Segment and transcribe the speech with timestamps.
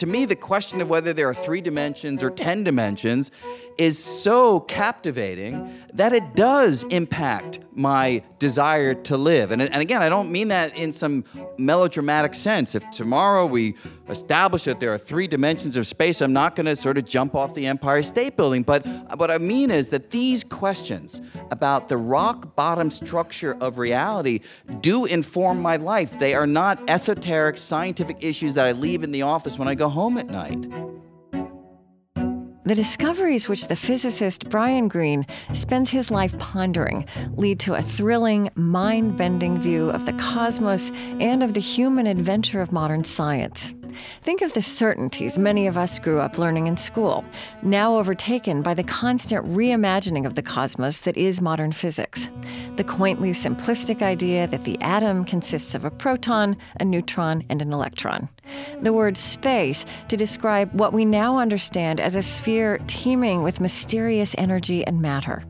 [0.00, 3.30] to me, the question of whether there are three dimensions or 10 dimensions
[3.76, 9.50] is so captivating that it does impact my desire to live.
[9.50, 11.24] And, and again, I don't mean that in some
[11.58, 12.74] melodramatic sense.
[12.74, 13.76] If tomorrow we
[14.08, 17.34] establish that there are three dimensions of space, I'm not going to sort of jump
[17.34, 18.62] off the Empire State Building.
[18.62, 18.86] But
[19.18, 21.20] what I mean is that these questions
[21.50, 24.40] about the rock bottom structure of reality
[24.80, 26.18] do inform my life.
[26.18, 29.89] They are not esoteric scientific issues that I leave in the office when I go
[29.90, 30.66] home at night.
[32.64, 35.24] The discoveries which the physicist Brian Greene
[35.54, 41.42] spends his life pondering lead to a thrilling, mind bending view of the cosmos and
[41.42, 43.72] of the human adventure of modern science.
[44.22, 47.24] Think of the certainties many of us grew up learning in school,
[47.62, 52.30] now overtaken by the constant reimagining of the cosmos that is modern physics.
[52.76, 57.72] The quaintly simplistic idea that the atom consists of a proton, a neutron, and an
[57.72, 58.28] electron.
[58.80, 64.34] The word space to describe what we now understand as a sphere teeming with mysterious
[64.38, 65.42] energy and matter.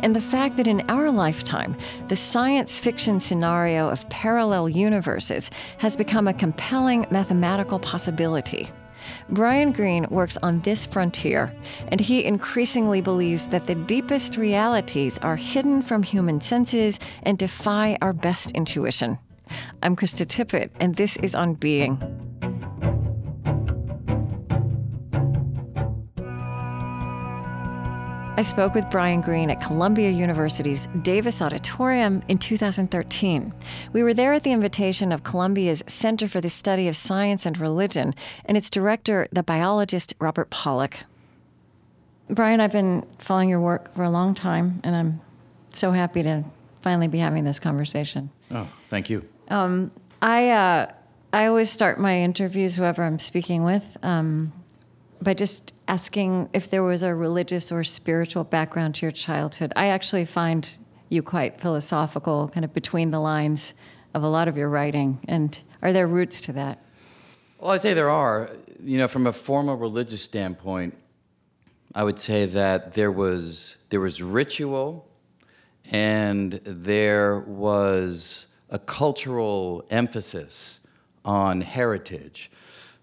[0.00, 1.76] And the fact that in our lifetime,
[2.08, 8.68] the science fiction scenario of parallel universes has become a compelling mathematical possibility.
[9.30, 11.52] Brian Greene works on this frontier,
[11.88, 17.96] and he increasingly believes that the deepest realities are hidden from human senses and defy
[18.02, 19.18] our best intuition.
[19.82, 21.98] I'm Krista Tippett, and this is On Being.
[28.36, 33.52] I spoke with Brian Greene at Columbia University's Davis Auditorium in 2013.
[33.92, 37.58] We were there at the invitation of Columbia's Center for the Study of Science and
[37.58, 38.14] Religion
[38.46, 41.00] and its director, the biologist Robert Pollack.
[42.30, 45.20] Brian, I've been following your work for a long time, and I'm
[45.70, 46.44] so happy to
[46.80, 48.30] finally be having this conversation.
[48.50, 49.28] Oh, thank you.
[49.48, 49.90] Um,
[50.22, 50.92] I uh,
[51.32, 54.52] I always start my interviews, whoever I'm speaking with, um,
[55.22, 59.72] by just asking if there was a religious or spiritual background to your childhood.
[59.76, 60.68] I actually find
[61.08, 63.74] you quite philosophical, kind of between the lines
[64.14, 65.18] of a lot of your writing.
[65.28, 66.82] And are there roots to that?
[67.58, 68.50] Well, I'd say there are.
[68.82, 70.96] You know, from a formal religious standpoint,
[71.94, 75.06] I would say that there was there was ritual,
[75.90, 80.78] and there was a cultural emphasis
[81.24, 82.50] on heritage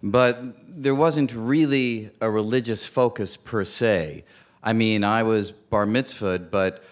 [0.03, 4.23] but there wasn't really a religious focus per se.
[4.63, 6.83] I mean, I was bar mitzvahed, but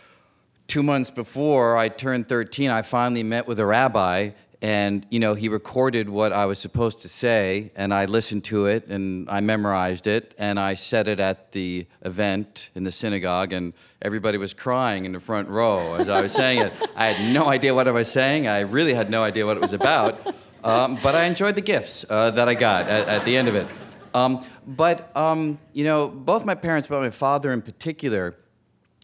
[0.67, 5.35] two months before I turned 13, I finally met with a rabbi, and you know,
[5.35, 9.41] he recorded what I was supposed to say, and I listened to it, and I
[9.41, 14.53] memorized it, and I said it at the event in the synagogue, and everybody was
[14.53, 16.73] crying in the front row as I was saying it.
[16.95, 18.47] I had no idea what I was saying.
[18.47, 20.33] I really had no idea what it was about.
[20.65, 23.53] Um, but I enjoyed the gifts uh, that I got at, at, the end of
[23.53, 23.67] it.
[24.15, 28.35] Um, but, um, you know, both my parents, but my father in particular,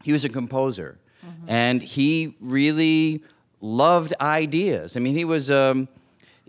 [0.03, 0.97] he was a composer.
[1.23, 1.49] Mm-hmm.
[1.49, 3.23] And he really
[3.59, 4.97] loved ideas.
[4.97, 5.88] I mean, he was, um,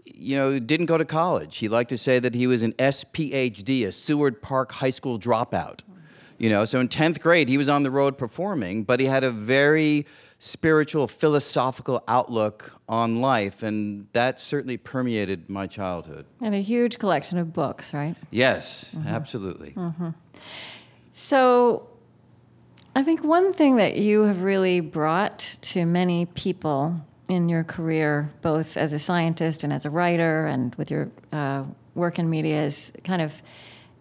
[0.05, 1.59] you know, didn't go to college.
[1.59, 5.81] He liked to say that he was an SPHD, a Seward Park High School dropout.
[6.39, 9.25] You know, so in 10th grade, he was on the road performing, but he had
[9.25, 10.07] a very
[10.45, 16.27] spiritual, philosophical outlook on life, and that certainly permeated my childhood.
[16.43, 18.17] And a huge collection of books, right?
[18.33, 19.07] Yes, mm-hmm.
[19.07, 19.71] absolutely.
[19.71, 20.09] Mm-hmm.
[21.13, 21.87] So,
[22.97, 26.97] I think one thing that you have really brought to many people
[27.29, 31.63] in your career, both as a scientist and as a writer, and with your uh,
[31.95, 33.41] work in media, is kind of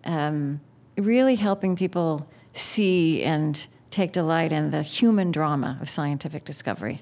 [0.06, 0.60] um,
[0.98, 7.02] really helping people see and take delight in the human drama of scientific discovery.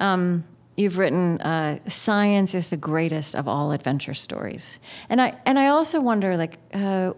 [0.00, 0.44] Um,
[0.76, 5.68] you've written uh, "Science is the greatest of all adventure stories," and I and I
[5.68, 7.12] also wonder, like, uh,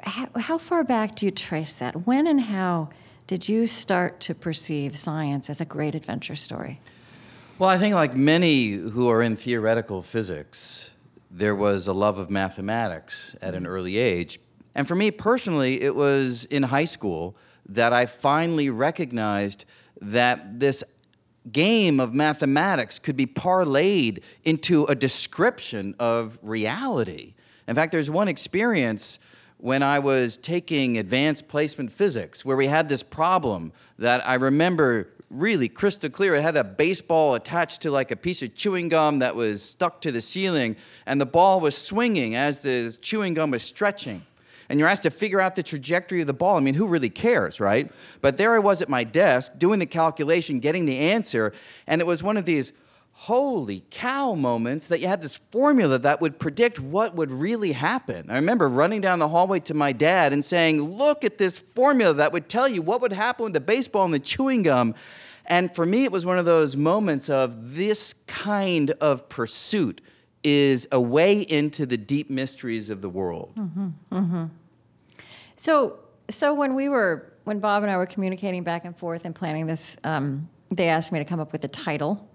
[0.00, 2.06] how, how far back do you trace that?
[2.06, 2.88] When and how
[3.26, 6.80] did you start to perceive science as a great adventure story?
[7.58, 10.90] Well, I think, like many who are in theoretical physics,
[11.30, 14.40] there was a love of mathematics at an early age.
[14.74, 17.36] And for me personally, it was in high school
[17.68, 19.64] that I finally recognized
[20.00, 20.82] that this
[21.50, 27.34] game of mathematics could be parlayed into a description of reality.
[27.66, 29.18] In fact, there's one experience
[29.58, 35.08] when I was taking advanced placement physics where we had this problem that I remember
[35.30, 36.34] really crystal clear.
[36.34, 40.00] It had a baseball attached to like a piece of chewing gum that was stuck
[40.02, 40.76] to the ceiling,
[41.06, 44.26] and the ball was swinging as the chewing gum was stretching
[44.72, 46.56] and you're asked to figure out the trajectory of the ball.
[46.56, 47.92] I mean, who really cares, right?
[48.22, 51.52] But there I was at my desk doing the calculation, getting the answer,
[51.86, 52.72] and it was one of these
[53.12, 58.30] holy cow moments that you had this formula that would predict what would really happen.
[58.30, 62.14] I remember running down the hallway to my dad and saying, Look at this formula
[62.14, 64.94] that would tell you what would happen with the baseball and the chewing gum.
[65.44, 70.00] And for me, it was one of those moments of this kind of pursuit
[70.42, 73.52] is a way into the deep mysteries of the world.
[73.54, 74.44] Mm-hmm, mm-hmm.
[75.62, 79.32] So, so when we were, when Bob and I were communicating back and forth and
[79.32, 82.28] planning this, um, they asked me to come up with a title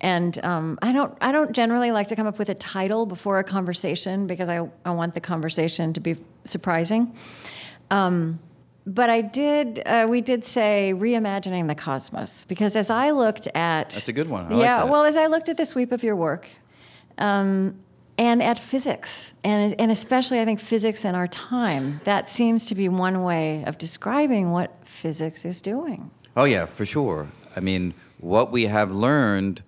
[0.00, 3.38] and um, I don't I don't generally like to come up with a title before
[3.38, 7.16] a conversation because I, I want the conversation to be surprising.
[7.90, 8.38] Um,
[8.86, 13.90] but I did uh, we did say reimagining the cosmos because as I looked at
[13.90, 14.52] that's a good one.
[14.52, 16.46] I yeah, like well as I looked at the sweep of your work.
[17.18, 17.78] Um,
[18.18, 22.74] and at physics, and, and especially I think physics in our time, that seems to
[22.74, 26.10] be one way of describing what physics is doing.
[26.36, 27.28] Oh, yeah, for sure.
[27.56, 29.62] I mean, what we have learned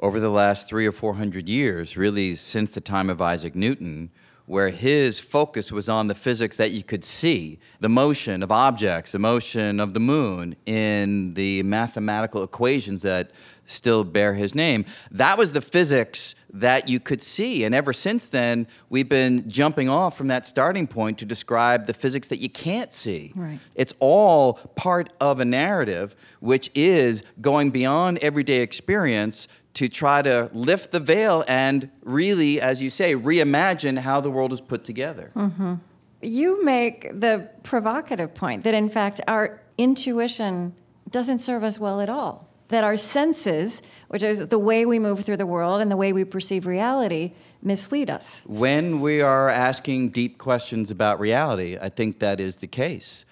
[0.00, 4.10] over the last three or four hundred years, really since the time of Isaac Newton,
[4.46, 9.12] where his focus was on the physics that you could see, the motion of objects,
[9.12, 13.30] the motion of the moon in the mathematical equations that
[13.66, 14.86] still bear his name.
[15.10, 17.64] That was the physics that you could see.
[17.64, 21.94] And ever since then, we've been jumping off from that starting point to describe the
[21.94, 23.32] physics that you can't see.
[23.34, 23.58] Right.
[23.74, 30.50] It's all part of a narrative which is going beyond everyday experience to try to
[30.52, 35.30] lift the veil and really, as you say, reimagine how the world is put together.
[35.36, 35.74] Mm-hmm.
[36.20, 40.74] You make the provocative point that, in fact, our intuition
[41.10, 42.47] doesn't serve us well at all.
[42.68, 46.12] That our senses, which is the way we move through the world and the way
[46.12, 47.32] we perceive reality,
[47.62, 48.42] mislead us.
[48.46, 53.24] When we are asking deep questions about reality, I think that is the case.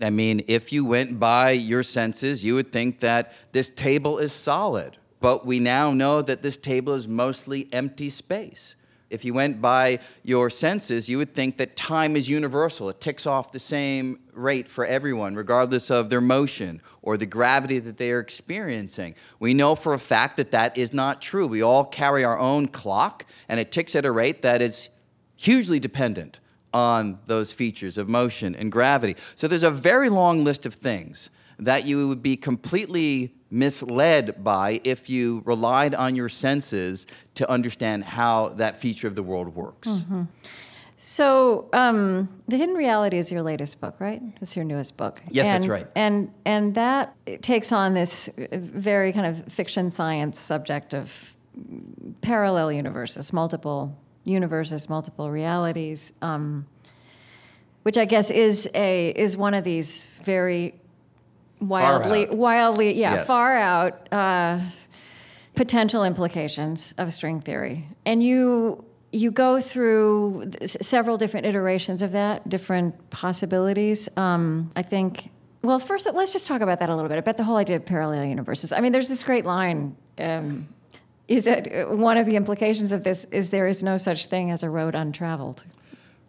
[0.00, 4.32] I mean, if you went by your senses, you would think that this table is
[4.32, 8.74] solid but we now know that this table is mostly empty space.
[9.12, 12.88] If you went by your senses, you would think that time is universal.
[12.88, 17.78] It ticks off the same rate for everyone, regardless of their motion or the gravity
[17.78, 19.14] that they are experiencing.
[19.38, 21.46] We know for a fact that that is not true.
[21.46, 24.88] We all carry our own clock, and it ticks at a rate that is
[25.36, 26.40] hugely dependent
[26.72, 29.16] on those features of motion and gravity.
[29.34, 34.80] So there's a very long list of things that you would be completely misled by
[34.82, 39.86] if you relied on your senses to understand how that feature of the world works.
[39.88, 40.22] Mm-hmm.
[40.96, 44.22] So, um, The Hidden Reality is your latest book, right?
[44.40, 45.20] It's your newest book.
[45.28, 45.86] Yes, and, that's right.
[45.96, 51.36] And and that takes on this very kind of fiction science subject of
[52.20, 56.66] parallel universes, multiple universes, multiple realities, um,
[57.82, 60.80] which I guess is a is one of these very
[61.68, 63.26] wildly, wildly, yeah, yes.
[63.26, 64.60] far out uh,
[65.54, 72.48] potential implications of string theory, and you you go through several different iterations of that,
[72.48, 74.08] different possibilities.
[74.16, 75.30] Um, I think.
[75.62, 77.18] Well, first, let's just talk about that a little bit.
[77.18, 78.72] About the whole idea of parallel universes.
[78.72, 79.96] I mean, there's this great line.
[80.18, 80.68] Um,
[81.28, 84.62] is that one of the implications of this is there is no such thing as
[84.62, 85.64] a road untraveled.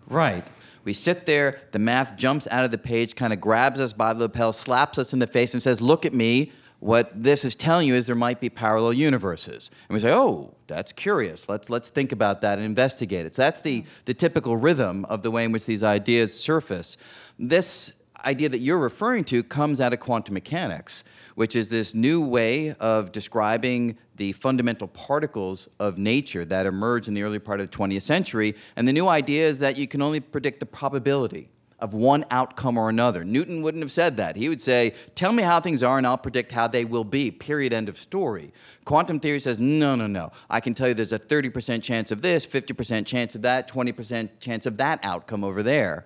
[0.08, 0.44] Right.
[0.84, 4.14] We sit there, the math jumps out of the page, kind of grabs us by
[4.14, 6.52] the lapel, slaps us in the face, and says, Look at me.
[6.80, 9.72] What this is telling you is there might be parallel universes.
[9.88, 11.48] And we say, Oh, that's curious.
[11.48, 13.36] Let's, let's think about that and investigate it.
[13.36, 16.98] So that's the, the typical rhythm of the way in which these ideas surface.
[17.40, 17.94] This
[18.26, 21.04] idea that you're referring to comes out of quantum mechanics
[21.36, 27.14] which is this new way of describing the fundamental particles of nature that emerged in
[27.14, 28.56] the early part of the 20th century.
[28.76, 31.50] And the new idea is that you can only predict the probability
[31.84, 33.26] of one outcome or another.
[33.26, 34.38] Newton wouldn't have said that.
[34.38, 37.30] He would say, Tell me how things are, and I'll predict how they will be.
[37.30, 37.74] Period.
[37.74, 38.54] End of story.
[38.86, 40.32] Quantum theory says, No, no, no.
[40.50, 44.30] I can tell you there's a 30% chance of this, 50% chance of that, 20%
[44.40, 46.06] chance of that outcome over there.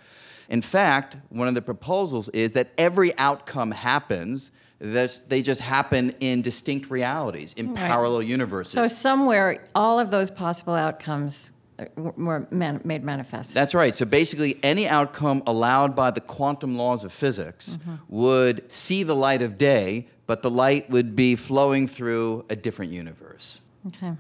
[0.50, 6.13] In fact, one of the proposals is that every outcome happens this, they just happen
[6.19, 7.75] in distinct realities, in right.
[7.75, 8.74] parallel universes.
[8.74, 11.51] So somewhere, all of those possible outcomes
[11.96, 13.53] were man- made manifest.
[13.53, 13.93] That's right.
[13.93, 17.96] So basically, any outcome allowed by the quantum laws of physics mm-hmm.
[18.10, 22.91] would see the light of day, but the light would be flowing through a different
[22.91, 23.60] universe.
[23.88, 24.13] Okay.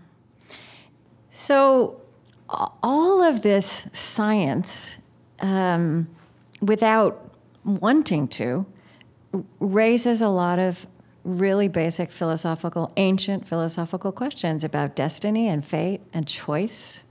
[1.31, 2.01] So
[2.49, 4.97] all of this science,
[5.39, 6.07] um,
[6.61, 7.31] without
[7.63, 8.65] wanting to,
[9.59, 10.87] raises a lot of
[11.23, 17.03] really basic philosophical, ancient philosophical questions about destiny and fate and choice.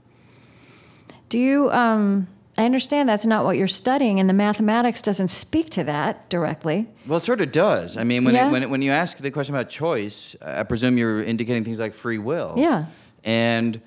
[1.29, 5.69] Do you, um, I understand that's not what you're studying, and the mathematics doesn't speak
[5.71, 6.87] to that directly.
[7.05, 7.95] Well, it sort of does.
[7.97, 8.47] I mean, when, Yeah.
[8.47, 11.77] it, when, it, when you ask the question about choice, I presume you're indicating things
[11.79, 12.55] like free will.
[12.57, 12.85] Yeah.
[13.23, 13.79] And,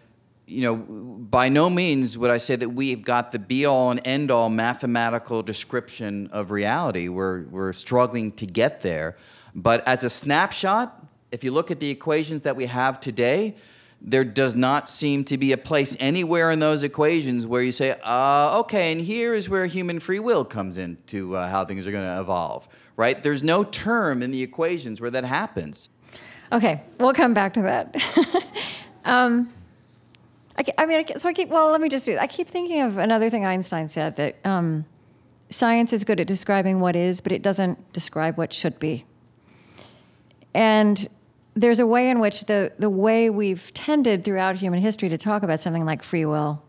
[0.51, 4.01] you know, by no means would I say that we've got the be all and
[4.05, 7.09] end all mathematical description of reality.
[7.09, 9.17] We're, we're struggling to get there.
[9.55, 13.55] But as a snapshot, if you look at the equations that we have today,
[14.01, 17.95] there does not seem to be a place anywhere in those equations where you say,
[18.03, 21.93] uh, okay, and here is where human free will comes into uh, how things are
[21.93, 22.67] going to evolve,
[22.97, 23.23] right?
[23.23, 25.91] There's no term in the equations where that happens.
[26.51, 27.95] Okay, we'll come back to that.
[29.05, 29.53] um,
[30.61, 31.49] I, I mean, I so I keep.
[31.49, 32.19] Well, let me just do.
[32.19, 34.85] I keep thinking of another thing Einstein said that um,
[35.49, 39.05] science is good at describing what is, but it doesn't describe what should be.
[40.53, 41.09] And
[41.55, 45.43] there's a way in which the the way we've tended throughout human history to talk
[45.43, 46.63] about something like free will,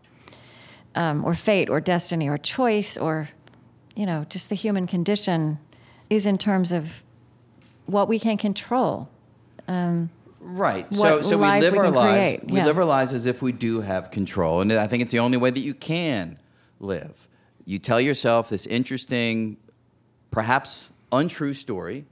[0.94, 3.28] um, or fate, or destiny, or choice, or
[3.94, 5.58] you know, just the human condition,
[6.08, 7.02] is in terms of
[7.84, 9.10] what we can control.
[10.44, 10.92] Right.
[10.92, 12.12] So, so we live we our lives.
[12.12, 12.66] create, We yeah.
[12.66, 15.38] live our lives as if we do have control, and I think it's the only
[15.38, 16.38] way that you can
[16.80, 17.28] live.
[17.64, 19.56] You tell yourself this interesting,
[20.32, 22.06] perhaps untrue story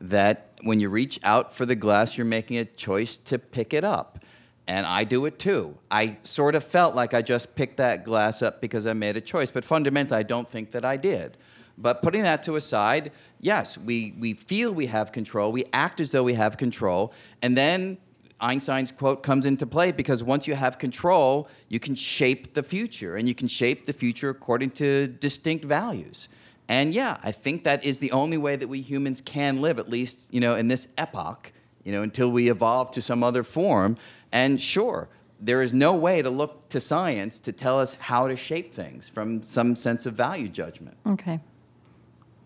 [0.00, 3.84] that when you reach out for the glass, you're making a choice to pick it
[3.84, 4.18] up.
[4.66, 5.78] And I do it too.
[5.90, 9.20] I sort of felt like I just picked that glass up because I made a
[9.20, 11.38] choice, but fundamentally, I don't think that I did.
[11.80, 13.10] But putting that to aside,
[13.40, 17.56] yes, we, we feel we have control, we act as though we have control, and
[17.56, 17.98] then
[18.40, 23.16] Einstein's quote comes into play because once you have control, you can shape the future,
[23.16, 26.28] and you can shape the future according to distinct values.
[26.68, 29.88] And yeah, I think that is the only way that we humans can live, at
[29.88, 31.52] least you know in this epoch,
[31.84, 33.96] you know, until we evolve to some other form.
[34.32, 35.08] And sure,
[35.40, 39.08] there is no way to look to science to tell us how to shape things
[39.08, 41.40] from some sense of value judgment, Okay.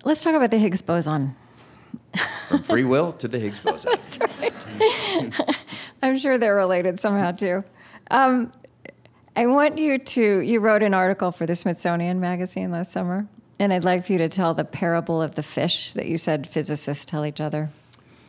[0.05, 1.35] Let's talk about the Higgs boson.
[2.49, 3.93] from free will to the Higgs boson.
[3.97, 5.57] That's right.
[6.03, 7.65] I'm sure they're related somehow too.
[8.11, 8.53] Um,
[9.35, 10.41] I want you to.
[10.41, 13.27] You wrote an article for the Smithsonian Magazine last summer,
[13.59, 16.47] and I'd like for you to tell the parable of the fish that you said
[16.47, 17.71] physicists tell each other.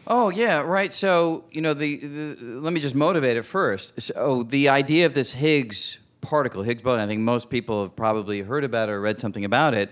[0.07, 0.93] Oh yeah, right.
[0.93, 4.01] So you know, the, the let me just motivate it first.
[4.01, 8.41] So the idea of this Higgs particle, Higgs boson, I think most people have probably
[8.41, 9.91] heard about it or read something about it,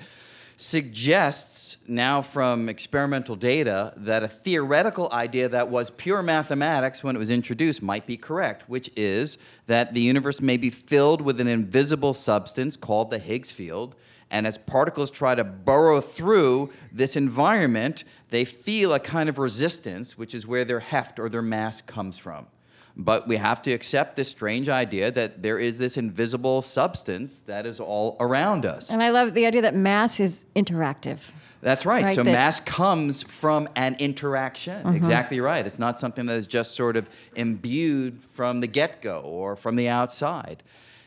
[0.58, 7.20] suggests now from experimental data that a theoretical idea that was pure mathematics when it
[7.20, 11.48] was introduced might be correct, which is that the universe may be filled with an
[11.48, 13.96] invisible substance called the Higgs field.
[14.32, 20.18] And as particles try to burrow through this environment, they feel a kind of resistance,
[20.18, 22.48] which is where their heft or their mass comes from.
[22.96, 27.66] But we have to accept this strange idea that there is this invisible substance that
[27.66, 28.92] is all around us.
[28.92, 31.32] And I love the idea that mass is interactive.
[31.62, 32.04] That's right.
[32.04, 34.84] Right, so that- mass comes from an interaction.
[34.84, 34.96] Mm-hmm.
[34.96, 35.66] Exactly right.
[35.66, 39.76] It's not something that is just sort of imbued from the get go or from
[39.76, 40.62] the outside.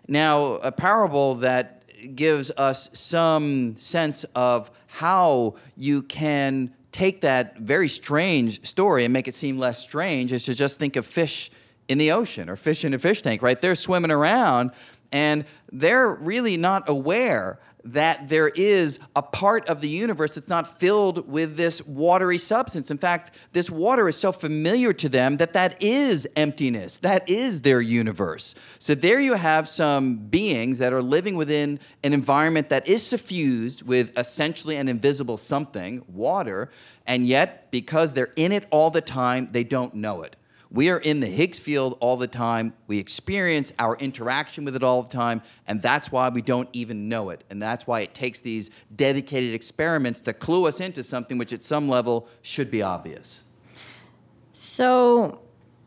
[0.09, 7.89] Now, a parable that gives us some sense of how you can take that very
[7.89, 11.51] strange story and make it seem less strange is to just think of fish
[11.89, 13.61] in the ocean or fish in a fish tank, right?
[13.61, 14.73] They're swimming around
[15.13, 20.79] and they're really not aware that there is a part of the universe that's not
[20.81, 22.91] filled with this watery substance.
[22.91, 26.97] In fact, this water is so familiar to them that that is emptiness.
[26.99, 28.57] That is their universe.
[28.81, 33.83] So there you have some beings that are living within an environment that is suffused
[33.83, 36.71] with essentially an invisible something, water,
[37.07, 40.35] and yet because they're in it all the time, they don't know it.
[40.71, 42.75] We are in the Higgs field all the time.
[42.87, 47.09] We experience our interaction with it all the time, and that's why we don't even
[47.09, 47.45] know it.
[47.51, 51.63] And that's why it takes these dedicated experiments to clue us into something which, at
[51.63, 53.45] some level, should be obvious.
[54.53, 55.41] So,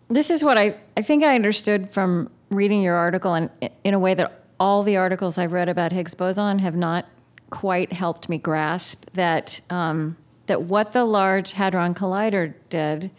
[0.07, 3.49] this is what I, I think I understood from reading your article, and
[3.83, 7.05] in a way that all the articles I've read about Higgs boson have not
[7.49, 13.11] quite helped me grasp that um, that what the Large Hadron Collider did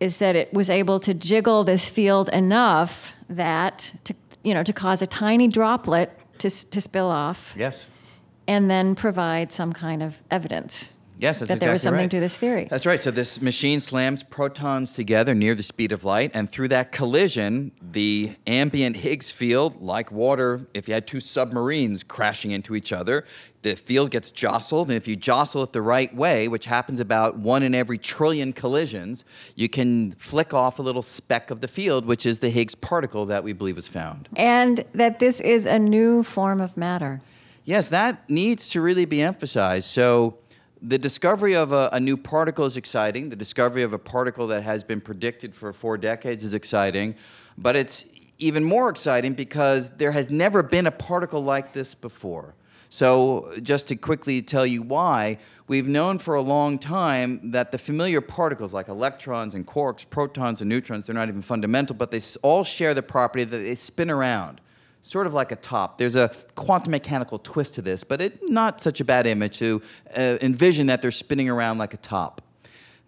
[0.00, 4.72] is that it was able to jiggle this field enough that to you know to
[4.72, 7.86] cause a tiny droplet to to spill off, Yes.
[8.48, 12.10] and then provide some kind of evidence Yes, that's that there was something right.
[12.10, 12.66] to this theory.
[12.70, 13.02] That's right.
[13.02, 17.72] So this machine slams protons together near the speed of light, and through that collision,
[17.82, 23.24] the ambient Higgs field, like water, if you had two submarines crashing into each other,
[23.62, 27.38] the field gets jostled, and if you jostle it the right way, which happens about
[27.38, 29.22] one in every trillion collisions,
[29.54, 33.26] you can flick off a little speck of the field, which is the Higgs particle
[33.26, 34.28] that we believe was found.
[34.36, 37.20] and that this is a new form of matter.
[37.64, 39.88] Yes, that needs to really be emphasized.
[39.88, 40.38] So,
[40.82, 43.28] the discovery of a, a, new particle is exciting.
[43.28, 47.16] The discovery of a particle that has been predicted for four decades is exciting.
[47.58, 48.06] But it's
[48.38, 52.54] even more exciting because there has never been a particle like this before.
[52.88, 57.78] So, just to quickly tell you why, we've known for a long time that the
[57.78, 62.20] familiar particles like electrons and quarks, protons and neutrons, they're not even fundamental, but they
[62.42, 64.60] all share the property that they spin around,
[65.00, 65.98] sort of like a top.
[65.98, 69.82] There's a quantum mechanical twist to this, but it's not such a bad image to
[70.16, 72.42] uh, envision that they're spinning around like a top.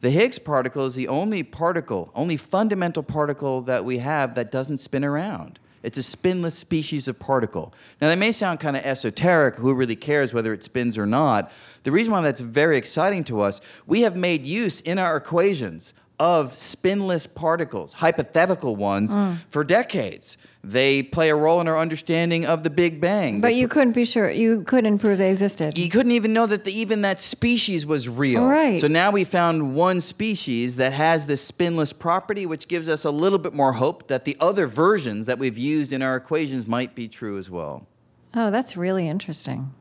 [0.01, 4.79] The Higgs particle is the only particle, only fundamental particle that we have that doesn't
[4.79, 5.61] spin around.
[5.83, 7.75] It's a spinless species of particle.
[8.01, 11.53] Now, that may sound kind of esoteric, who really cares whether it spins or not?
[11.83, 15.93] The reason why that's very exciting to us, we have made use in our equations
[16.19, 19.39] of spinless particles, hypothetical ones, mm.
[19.51, 20.37] for decades.
[20.65, 23.41] They play a role in our understanding of the Big Bang.
[23.41, 24.31] But you couldn't be sure.
[24.31, 25.77] You couldn't prove they existed.
[25.77, 28.47] You couldn't even know that the, even that species was real.
[28.47, 28.81] Right.
[28.81, 33.11] So now we found one species that has this spinless property, which gives us a
[33.11, 36.95] little bit more hope that the other versions that we've used in our equations might
[36.95, 37.89] be true as well.
[38.35, 39.75] Oh, that's really interesting.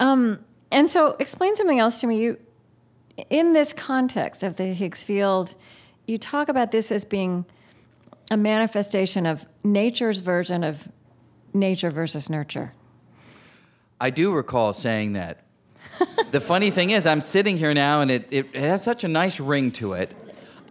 [0.00, 2.18] Um, and so, explain something else to me.
[2.18, 2.38] You,
[3.28, 5.54] in this context of the Higgs field,
[6.06, 7.44] you talk about this as being
[8.32, 10.88] a manifestation of nature's version of
[11.52, 12.72] nature versus nurture.
[14.00, 15.44] I do recall saying that.
[16.30, 19.38] the funny thing is, I'm sitting here now and it, it has such a nice
[19.38, 20.16] ring to it.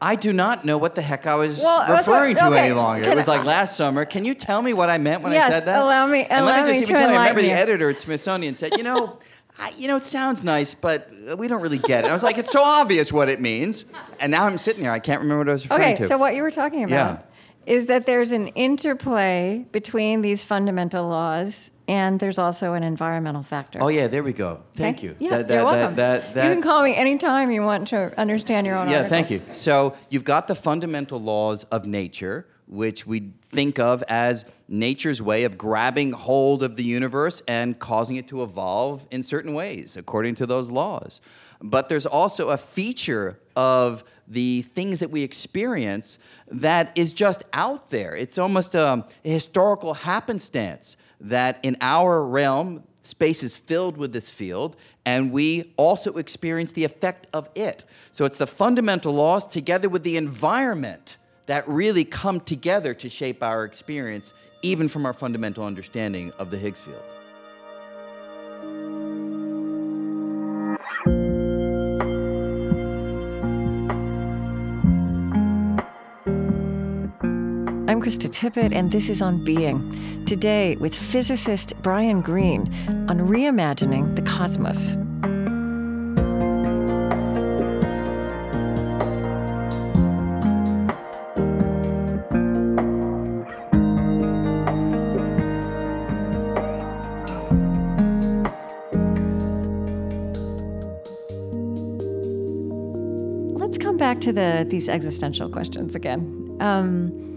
[0.01, 2.59] I do not know what the heck I was well, referring to okay.
[2.61, 3.03] any longer.
[3.03, 4.05] Can it was like last summer.
[4.05, 5.83] Can you tell me what I meant when yes, I said that?
[5.83, 6.23] allow me.
[6.23, 7.15] And allow let me just me even tell you.
[7.15, 7.49] I remember you.
[7.49, 9.19] the editor at Smithsonian said, you know.
[9.59, 12.07] I, you know, it sounds nice, but we don't really get it.
[12.07, 13.85] I was like, it's so obvious what it means.
[14.19, 16.03] And now I'm sitting here, I can't remember what I was referring okay, to.
[16.03, 17.30] Okay, so what you were talking about yeah
[17.65, 23.79] is that there's an interplay between these fundamental laws and there's also an environmental factor.
[23.81, 24.61] Oh yeah, there we go.
[24.75, 25.07] Thank okay.
[25.07, 25.15] you.
[25.19, 25.95] Yeah, that, that, you're welcome.
[25.95, 28.87] That, you can call me anytime you want to understand your own.
[28.87, 29.09] Yeah, articles.
[29.09, 29.41] thank you.
[29.51, 35.43] So you've got the fundamental laws of nature, which we think of as nature's way
[35.43, 40.35] of grabbing hold of the universe and causing it to evolve in certain ways according
[40.35, 41.19] to those laws.
[41.61, 46.17] But there's also a feature of the things that we experience
[46.47, 48.15] that is just out there.
[48.15, 54.31] It's almost a, a historical happenstance that in our realm, space is filled with this
[54.31, 57.83] field, and we also experience the effect of it.
[58.11, 61.17] So it's the fundamental laws together with the environment
[61.47, 66.57] that really come together to shape our experience, even from our fundamental understanding of the
[66.57, 67.03] Higgs field.
[77.91, 80.23] I'm Krista Tippett, and this is On Being.
[80.23, 82.73] Today, with physicist Brian Greene
[83.09, 84.95] on reimagining the cosmos.
[103.59, 106.55] Let's come back to the these existential questions again.
[106.61, 107.30] Um,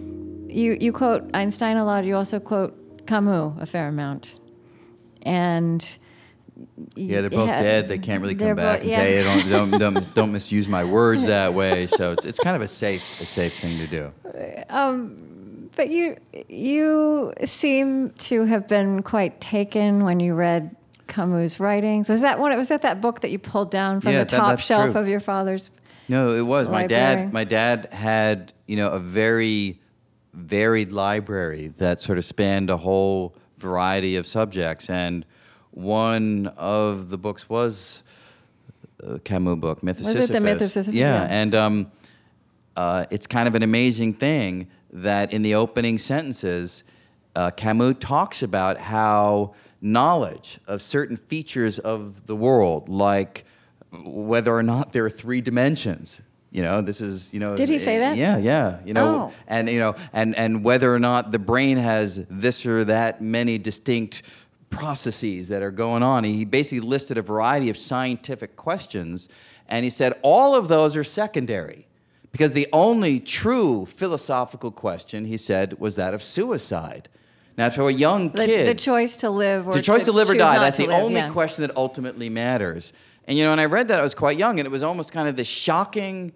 [0.55, 2.05] you you quote Einstein a lot.
[2.05, 4.39] You also quote Camus a fair amount,
[5.23, 5.99] and
[6.95, 7.89] yeah, they're both dead.
[7.89, 8.97] They can't really come back and yeah.
[8.97, 11.87] say, don't, don't, don't, don't, misuse my words that way.
[11.95, 14.13] So it's, it's kind of a safe, a safe thing to do.
[14.69, 16.17] Um, but you,
[16.49, 20.75] you seem to have been quite taken when you read
[21.07, 22.09] Camus' writings.
[22.09, 22.57] Was that one?
[22.57, 25.01] Was that that book that you pulled down from yeah, the top that, shelf true.
[25.01, 25.71] of your father's?
[26.09, 26.83] No, it was library?
[26.83, 27.33] my dad.
[27.33, 29.81] My dad had you know a very
[30.35, 34.91] varied library that sort of spanned a whole variety of subjects.
[34.91, 35.25] And
[35.71, 38.03] one of the books was
[39.01, 40.31] a Camus book, Myth of was Sisyphus.
[40.31, 40.95] it the Myth of Sisyphus?
[40.95, 41.29] Yeah, yeah.
[41.31, 41.93] and um,
[42.77, 46.85] uh, it's kind of an amazing thing that in the opening sentences,
[47.35, 53.45] uh, Camus talks about how knowledge of certain features of the world, like
[53.93, 56.21] whether or not there are three dimensions,
[56.55, 57.57] you know, this is you know.
[57.57, 58.17] Did he say that?
[58.17, 58.79] Yeah, yeah.
[58.85, 59.33] You know, oh.
[59.49, 63.59] and you know, and and whether or not the brain has this or that many
[63.59, 64.23] distinct
[64.71, 66.23] processes that are going on.
[66.23, 69.29] He basically listed a variety of scientific questions,
[69.69, 71.89] and he said all of those are secondary.
[72.31, 77.09] Because the only true philosophical question, he said, was that of suicide.
[77.57, 80.13] Now, for a young the, kid, the choice to live or the choice to, to
[80.13, 81.31] live or die, that's the live, only yeah.
[81.31, 82.93] question that ultimately matters.
[83.27, 85.13] And you know, when I read that, I was quite young, and it was almost
[85.13, 86.33] kind of the shocking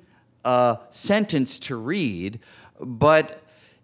[0.48, 2.40] uh, sentence to read,
[2.80, 3.42] but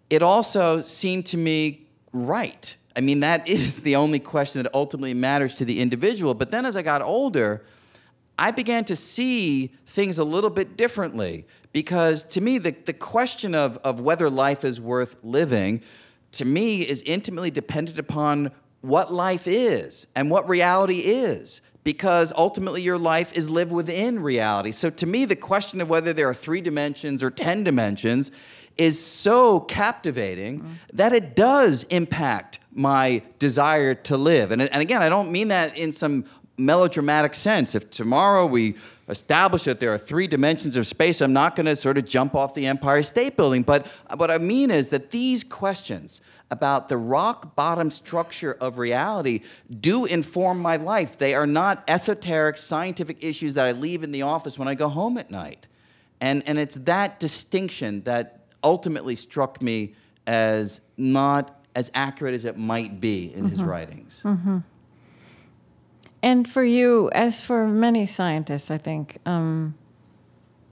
[0.09, 2.75] it also seemed to me right.
[2.95, 6.33] I mean, that is the only question that ultimately matters to the individual.
[6.33, 7.63] But then as I got older,
[8.39, 13.53] I began to see things a little bit differently because to me, the, the question
[13.53, 15.83] of, of whether life is worth living,
[16.31, 18.51] to me, is intimately dependent upon
[18.81, 24.71] what life is and what reality is because ultimately your life is lived within reality.
[24.71, 28.31] So to me, the question of whether there are three dimensions or 10 dimensions
[28.75, 30.73] is so captivating mm-hmm.
[30.93, 34.51] that it does impact my desire to live.
[34.51, 36.25] And, and again, I don't mean that in some
[36.57, 37.75] melodramatic sense.
[37.75, 38.75] If tomorrow we
[39.07, 42.33] establish that there are three dimensions of space, I'm not going to sort of jump
[42.33, 43.61] off the Empire State Building.
[43.61, 46.19] But what I mean is that these questions
[46.51, 49.41] about the rock bottom structure of reality
[49.79, 51.17] do inform my life.
[51.17, 54.87] They are not esoteric scientific issues that I leave in the office when I go
[54.87, 55.67] home at night.
[56.21, 59.95] And, and it's that distinction that ultimately struck me
[60.27, 63.49] as not as accurate as it might be in mm-hmm.
[63.49, 64.19] his writings.
[64.23, 64.59] Mm-hmm.
[66.23, 69.75] And for you, as for many scientists, I think, um,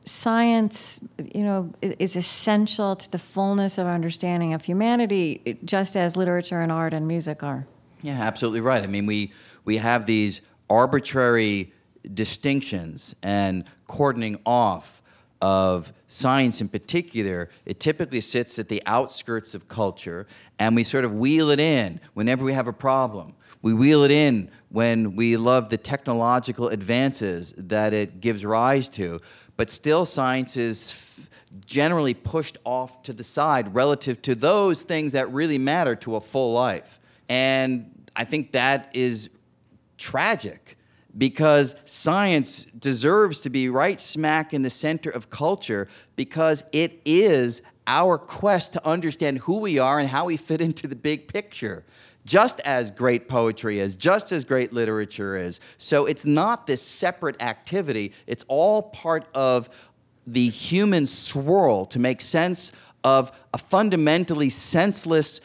[0.06, 1.02] science,
[1.34, 6.72] you know, is essential to the fullness of understanding of humanity, just as literature and
[6.72, 7.66] art and music are.
[8.02, 8.84] Yeah, absolutely right.
[8.84, 9.32] I mean, we
[9.66, 11.72] we have these arbitrary
[12.14, 15.02] distinctions and cordoning off
[15.42, 17.50] of science in particular.
[17.66, 20.28] It typically sits at the outskirts of culture,
[20.60, 23.36] and we sort of wheel it in whenever we have a problem.
[23.62, 29.22] We wheel it in when we love the technological advances that it gives rise to
[29.58, 31.28] but still science is
[31.66, 36.22] generally pushed off to the side relative to those things that really matter to a
[36.22, 37.00] full life.
[37.30, 39.30] And I think that is
[39.98, 40.78] tragic
[41.18, 47.62] because science deserves to be right smack in the center of culture because it is
[47.86, 51.84] our quest to understand who we are and how we fit into the big picture
[52.26, 55.60] just as great poetry is, just as great literature is.
[55.78, 59.70] So it's not this separate activity, it's all part of
[60.26, 62.72] the human swirl to make sense
[63.04, 65.42] of a fundamentally senseless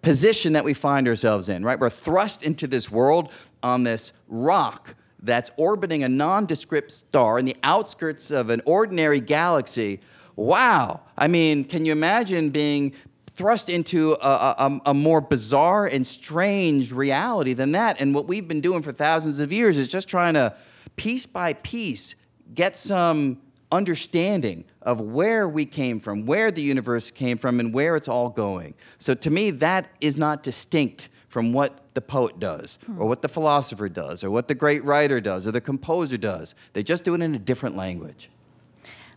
[0.00, 1.78] position that we find ourselves in, right?
[1.78, 3.30] We're thrust into this world
[3.62, 10.00] on this rock that's orbiting a nondescript star in the outskirts of an ordinary galaxy.
[10.36, 11.00] Wow.
[11.16, 12.94] I mean, can you imagine being
[13.38, 14.16] thrust into a,
[14.58, 18.00] a, a, more bizarre and strange reality than that.
[18.00, 20.56] And what we've been doing for thousands of years is just trying to,
[20.96, 22.16] piece by piece,
[22.52, 27.94] get some understanding of where we came from, where the universe came from, and where
[27.94, 28.74] it's all going.
[28.98, 33.28] So to me, that is not distinct from what the poet does, or what the
[33.28, 36.56] philosopher does, or what the great writer does, or the composer does.
[36.72, 38.30] They just do it in a different language.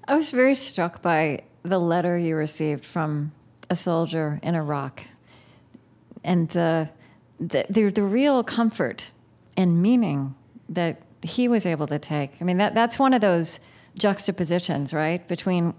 [0.07, 3.31] I was very struck by the letter you received from
[3.71, 5.05] a soldier in Iraq,
[6.23, 6.89] and the
[7.39, 9.11] the, the, the real comfort
[9.57, 10.35] and meaning
[10.69, 12.33] that he was able to take.
[12.39, 13.59] I mean, that, that's one of those
[13.95, 15.73] juxtapositions, right, between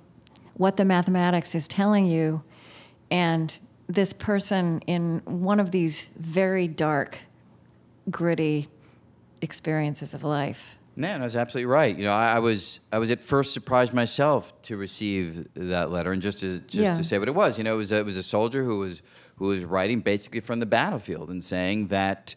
[0.55, 2.43] what the mathematics is telling you
[3.11, 3.57] and
[3.89, 7.19] this person in one of these very dark,
[8.11, 8.69] gritty
[9.41, 10.77] experiences of life.
[10.95, 11.97] Man, I was absolutely right.
[11.97, 16.13] You know, I, I, was I was at first surprised myself to receive that letter,
[16.13, 16.95] and just to just yeah.
[16.95, 17.57] to say what it was.
[17.57, 19.01] You know, it was a, it was a soldier who was
[19.37, 22.35] who was writing basically from the battlefield and saying that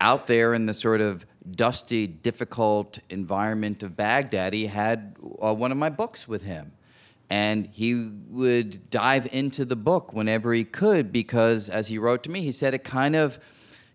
[0.00, 5.72] out there in the sort of dusty, difficult environment of Baghdad, he had uh, one
[5.72, 6.72] of my books with him.
[7.28, 7.94] And he
[8.28, 12.50] would dive into the book whenever he could because, as he wrote to me, he
[12.50, 13.38] said it kind of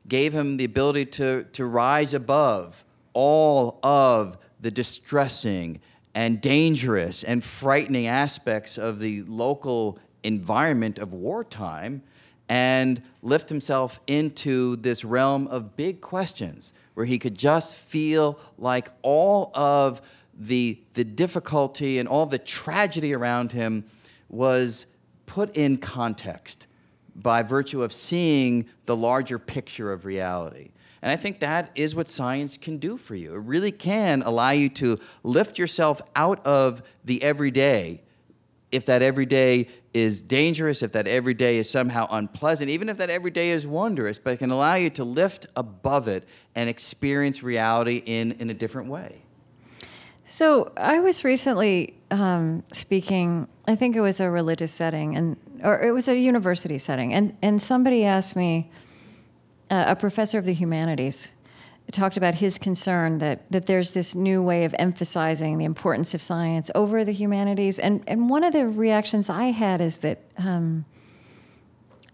[0.08, 2.85] gave him the ability to, to rise above
[3.16, 5.80] all of the distressing
[6.14, 12.04] and dangerous and frightening aspects of the local environment of wartime
[12.48, 18.90] and lift himself into this realm of big questions where he could just feel like
[19.02, 20.02] all of
[20.38, 23.86] the, the difficulty and all the tragedy around him
[24.30, 24.86] was
[25.26, 26.68] put in context
[27.16, 30.72] by virtue of seeing the larger picture of reality.
[31.06, 33.36] And I think that is what science can do for you.
[33.36, 38.02] It really can allow you to lift yourself out of the everyday.
[38.72, 43.52] If that everyday is dangerous, if that everyday is somehow unpleasant, even if that everyday
[43.52, 48.32] is wondrous, but it can allow you to lift above it and experience reality in,
[48.40, 49.22] in a different way.
[50.26, 53.48] So I was recently um, speaking.
[53.68, 57.38] I think it was a religious setting, and or it was a university setting, and
[57.44, 58.72] and somebody asked me,
[59.70, 61.32] uh, a professor of the humanities
[61.92, 66.22] talked about his concern that, that there's this new way of emphasizing the importance of
[66.22, 67.78] science over the humanities.
[67.78, 70.86] And, and one of the reactions I had is that um,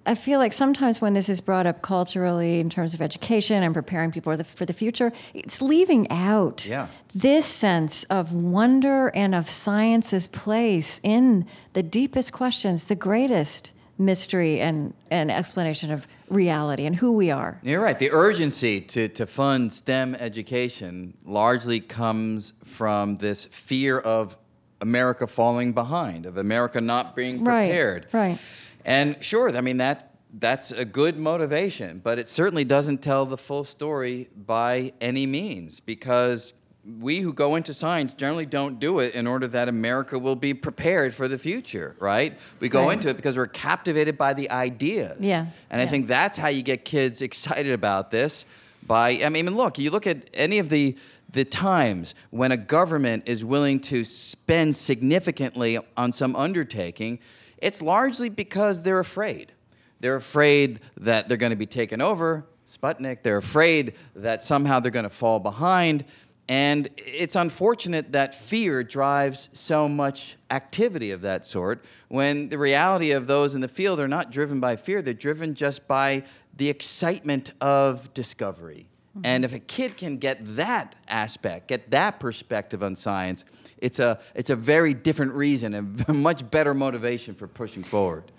[0.05, 3.73] I feel like sometimes when this is brought up culturally in terms of education and
[3.73, 6.87] preparing people for the, for the future, it's leaving out yeah.
[7.13, 14.59] this sense of wonder and of science's place in the deepest questions, the greatest mystery
[14.59, 17.59] and, and explanation of reality and who we are.
[17.61, 17.97] You're right.
[17.97, 24.37] The urgency to, to fund STEM education largely comes from this fear of
[24.81, 28.07] America falling behind, of America not being prepared.
[28.11, 28.29] Right.
[28.29, 28.39] right.
[28.83, 33.37] And sure, I mean that that's a good motivation, but it certainly doesn't tell the
[33.37, 36.53] full story by any means because
[36.99, 40.53] we who go into science generally don't do it in order that America will be
[40.53, 42.37] prepared for the future, right?
[42.59, 42.93] We go right.
[42.93, 45.21] into it because we're captivated by the ideas.
[45.21, 45.47] Yeah.
[45.69, 48.45] And I think that's how you get kids excited about this
[48.85, 50.97] by I mean look, you look at any of the
[51.31, 57.19] the times when a government is willing to spend significantly on some undertaking,
[57.57, 59.53] it's largely because they're afraid.
[60.01, 63.21] They're afraid that they're going to be taken over, Sputnik.
[63.23, 66.03] They're afraid that somehow they're going to fall behind.
[66.47, 73.11] And it's unfortunate that fear drives so much activity of that sort when the reality
[73.11, 76.23] of those in the field are not driven by fear, they're driven just by
[76.57, 78.89] the excitement of discovery.
[79.17, 79.25] Mm-hmm.
[79.25, 83.45] And if a kid can get that aspect, get that perspective on science,
[83.77, 88.29] it's a, it's a very different reason and a much better motivation for pushing forward.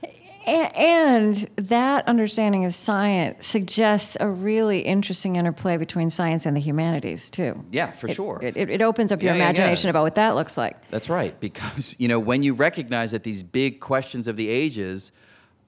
[0.46, 7.30] And that understanding of science suggests a really interesting interplay between science and the humanities,
[7.30, 7.64] too.
[7.70, 8.40] Yeah, for it, sure.
[8.42, 9.90] It, it, opens up your yeah, imagination yeah, yeah.
[9.90, 10.88] about what that looks like.
[10.88, 15.12] That's right, because you know when you recognize that these big questions of the ages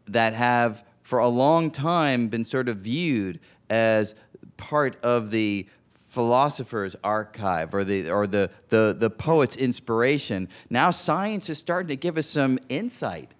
[0.08, 3.38] that have for a long time been sort of viewed
[3.70, 4.14] as
[4.56, 5.68] part of the
[6.08, 11.96] philosopher's archive or the or the, the the poet's inspiration now science is starting to
[11.96, 13.34] give us some insight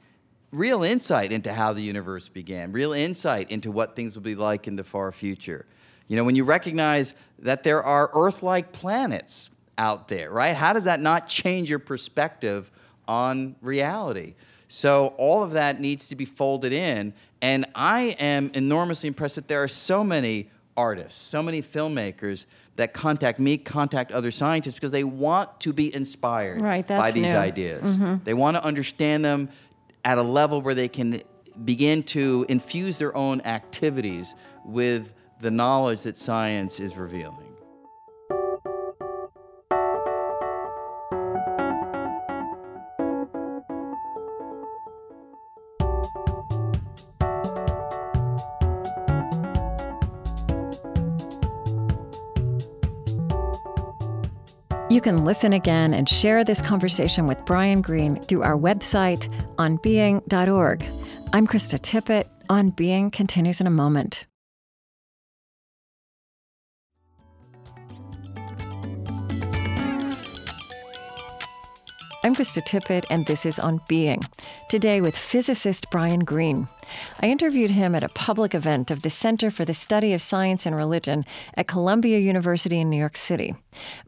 [0.55, 4.67] real insight into how the universe began real insight into what things will be like
[4.67, 5.67] in the far future
[6.09, 10.85] you know when you recognize that there are earth-like planets out there right how does
[10.85, 12.71] that not change your perspective
[13.09, 14.35] on reality
[14.69, 17.13] so all of that needs to be folded in
[17.43, 22.93] and i am enormously impressed that there are so many artists, so many filmmakers that
[22.93, 27.37] contact me, contact other scientists because they want to be inspired right, by these new.
[27.37, 27.83] ideas.
[27.97, 28.25] Mm-hmm.
[28.25, 29.49] They want to understand them
[30.05, 31.23] at a level where they can
[31.65, 37.44] begin to infuse their own activities with the knowledge that science is revealing.
[55.15, 60.85] Can listen again and share this conversation with Brian Greene through our website, onbeing.org.
[61.33, 62.29] I'm Krista Tippett.
[62.51, 64.27] On Being continues in a moment.
[72.25, 74.21] I'm Krista Tippett, and this is On Being.
[74.69, 76.67] Today with physicist Brian Greene.
[77.21, 80.67] I interviewed him at a public event of the Center for the Study of Science
[80.67, 83.55] and Religion at Columbia University in New York City.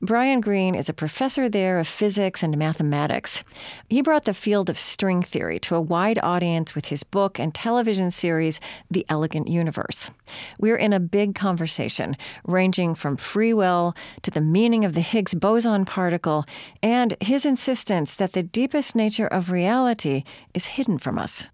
[0.01, 3.43] Brian Greene is a professor there of physics and mathematics.
[3.89, 7.55] He brought the field of string theory to a wide audience with his book and
[7.55, 8.61] television series,
[8.91, 10.11] The Elegant Universe.
[10.59, 15.35] We're in a big conversation, ranging from free will to the meaning of the Higgs
[15.35, 16.45] boson particle
[16.83, 21.51] and his insistence that the deepest nature of reality is hidden from us.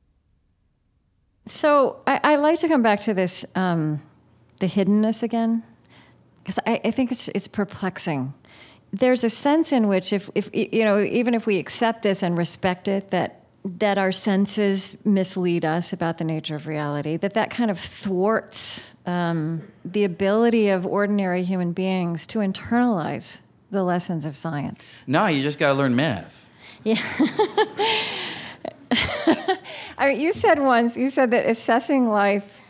[1.46, 4.02] So I, I like to come back to this, um,
[4.60, 5.62] the hiddenness again,
[6.42, 8.34] because I, I think it's, it's perplexing.
[8.92, 12.36] There's a sense in which, if, if you know, even if we accept this and
[12.36, 17.50] respect it, that that our senses mislead us about the nature of reality, that that
[17.50, 24.36] kind of thwarts um, the ability of ordinary human beings to internalize the lessons of
[24.36, 25.04] science.
[25.06, 26.48] No, you just got to learn math.
[26.84, 27.00] Yeah.
[29.98, 32.60] I mean, you said once, you said that assessing life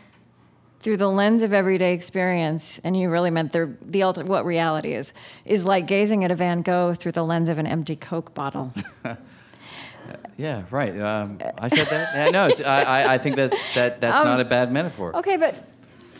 [0.79, 4.93] through the lens of everyday experience, and you really meant the, the ultimate, what reality
[4.93, 5.13] is,
[5.45, 8.73] is like gazing at a Van Gogh through the lens of an empty Coke bottle.
[10.37, 10.99] yeah, right.
[10.99, 12.15] Um, I said that.
[12.15, 15.15] Yeah, no, I, I think that's that, that's um, not a bad metaphor.
[15.15, 15.55] Okay, but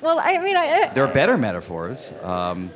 [0.02, 2.14] well, I mean, I, there are better metaphors.
[2.22, 2.72] Um,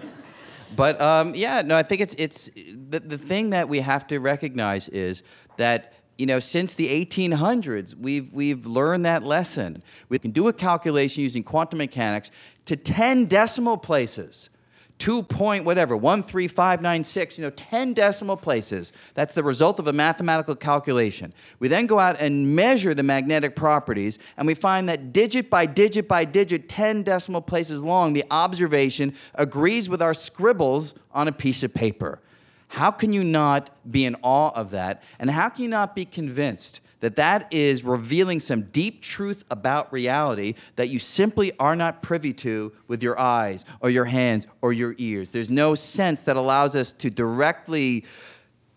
[0.76, 4.20] but um, yeah, no, I think it's it's the, the thing that we have to
[4.20, 5.24] recognize is
[5.56, 9.84] that you know, since the 1800s, we've, we've learned that lesson.
[10.10, 12.32] We can do a calculation using quantum mechanics
[12.66, 14.50] to 10 decimal places
[14.98, 18.92] two point whatever, one, three, five, nine, six, you know, 10 decimal places.
[19.14, 21.34] That's the result of a mathematical calculation.
[21.60, 25.66] We then go out and measure the magnetic properties, and we find that digit by
[25.66, 31.32] digit by digit, 10 decimal places long, the observation agrees with our scribbles on a
[31.32, 32.20] piece of paper.
[32.68, 35.04] How can you not be in awe of that?
[35.20, 39.92] And how can you not be convinced that that is revealing some deep truth about
[39.94, 44.74] reality that you simply are not privy to with your eyes or your hands or
[44.74, 45.32] your ears.
[45.32, 48.04] There's no sense that allows us to directly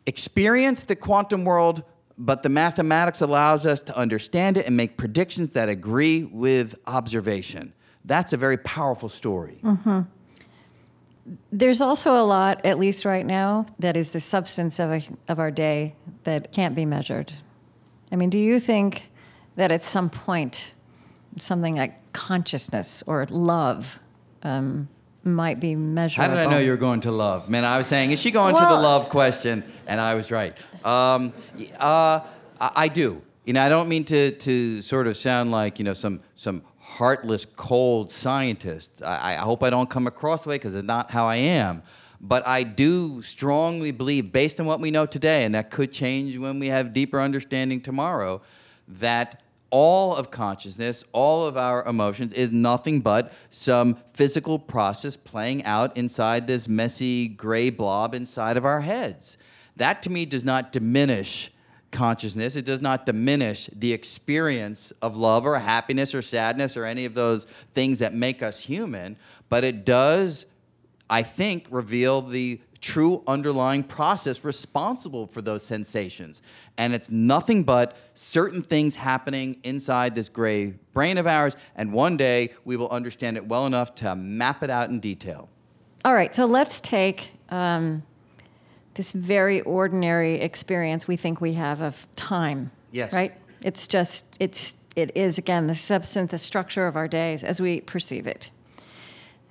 [0.07, 1.83] experience the quantum world,
[2.19, 7.73] but the mathematics allows us to understand it and make predictions that agree with observation.
[8.05, 9.61] That's a very powerful story.
[9.63, 10.01] Mm-hmm.
[11.53, 15.39] There's also a lot, at least right now, that is the substance of, a, of
[15.39, 17.33] our day that can't be measured.
[18.11, 19.11] I mean, do you think
[19.57, 20.75] that at some point
[21.39, 24.01] something like consciousness or love
[24.43, 24.89] um,
[25.23, 26.29] might be measurable?
[26.29, 27.49] How did I know you were going to love?
[27.49, 29.63] Man, I was saying, is she going well, to the love question?
[29.87, 30.57] And I was right.
[30.85, 31.33] Um,
[31.79, 32.21] uh,
[32.61, 33.23] I, I do.
[33.45, 36.63] You know, I don't mean to, to sort of sound like, you know, some, some
[36.99, 38.91] heartless, cold scientist.
[39.05, 41.83] I, I hope I don't come across the way because it's not how I am.
[42.21, 46.37] But I do strongly believe, based on what we know today, and that could change
[46.37, 48.43] when we have deeper understanding tomorrow,
[48.87, 55.65] that all of consciousness, all of our emotions is nothing but some physical process playing
[55.65, 59.39] out inside this messy gray blob inside of our heads.
[59.77, 61.51] That to me does not diminish
[61.91, 62.57] consciousness.
[62.57, 67.15] It does not diminish the experience of love or happiness or sadness or any of
[67.15, 69.17] those things that make us human,
[69.49, 70.47] but it does
[71.11, 76.41] I think, reveal the true underlying process responsible for those sensations.
[76.79, 81.57] And it's nothing but certain things happening inside this gray brain of ours.
[81.75, 85.51] And one day we will understand it well enough to map it out in detail.
[86.05, 88.03] All right, so let's take um,
[89.01, 92.71] this very ordinary experience we think we have of time.
[92.93, 93.15] Yes.
[93.15, 93.33] Right?
[93.63, 97.81] It's just, it's, it is, again, the substance, the structure of our days as we
[97.81, 98.51] perceive it.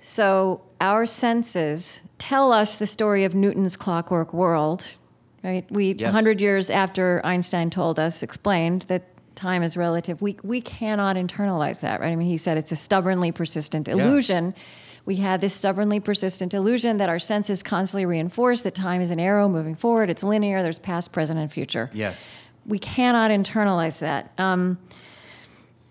[0.00, 4.94] So our senses tell us the story of Newton's clockwork world,
[5.42, 5.68] right?
[5.68, 6.04] We yes.
[6.04, 9.02] 100 years after Einstein told us, explained that
[9.34, 10.22] time is relative.
[10.22, 12.12] We we cannot internalize that, right?
[12.12, 14.54] I mean, he said it's a stubbornly persistent illusion.
[14.56, 14.62] Yeah.
[15.10, 19.18] We had this stubbornly persistent illusion that our senses constantly reinforce that time is an
[19.18, 20.08] arrow moving forward.
[20.08, 20.62] It's linear.
[20.62, 21.90] There's past, present, and future.
[21.92, 22.22] Yes.
[22.64, 24.32] We cannot internalize that.
[24.38, 24.78] Um,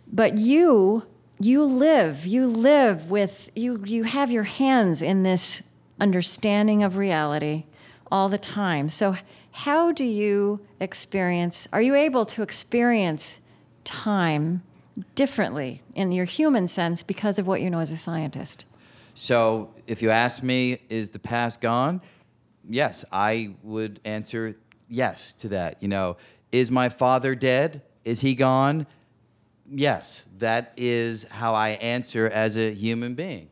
[0.08, 1.04] but you
[1.38, 5.64] you live you live with you you have your hands in this
[6.00, 7.66] understanding of reality
[8.10, 9.18] all the time so
[9.52, 13.42] how do you experience are you able to experience
[13.84, 14.64] time
[15.16, 18.66] differently in your human sense because of what you know as a scientist
[19.20, 22.02] so if you ask me is the past gone?
[22.70, 24.56] Yes i would answer
[24.88, 26.18] yes to that you know.
[26.52, 27.84] Is my father dead?
[28.04, 28.88] Is he gone?
[29.72, 33.50] Yes, that is how I answer as a human being.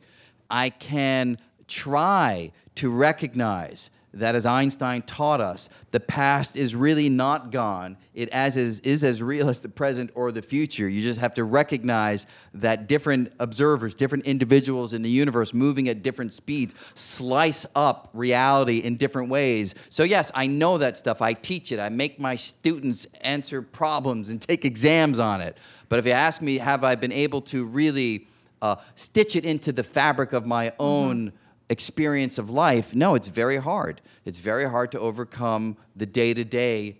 [0.49, 7.51] I can try to recognize that as Einstein taught us, the past is really not
[7.51, 7.97] gone.
[8.13, 10.89] It as is, is as real as the present or the future.
[10.89, 12.25] You just have to recognize
[12.55, 18.79] that different observers, different individuals in the universe moving at different speeds slice up reality
[18.79, 19.75] in different ways.
[19.89, 21.21] So, yes, I know that stuff.
[21.21, 21.79] I teach it.
[21.79, 25.57] I make my students answer problems and take exams on it.
[25.89, 28.27] But if you ask me, have I been able to really
[28.61, 30.81] uh, stitch it into the fabric of my mm-hmm.
[30.81, 31.27] own?
[31.27, 31.37] Mm-hmm
[31.69, 34.01] experience of life, no, it's very hard.
[34.25, 36.97] It's very hard to overcome the day to day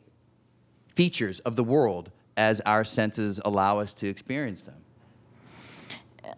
[0.96, 4.76] features of the world as our senses allow us to experience them.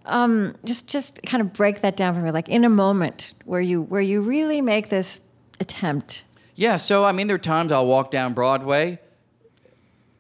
[0.06, 3.62] Um, just, just kind of break that down for me, like in a moment where
[3.62, 5.22] you, where you really make this
[5.60, 6.24] attempt.
[6.56, 9.00] Yeah, so I mean, there are times I'll walk down Broadway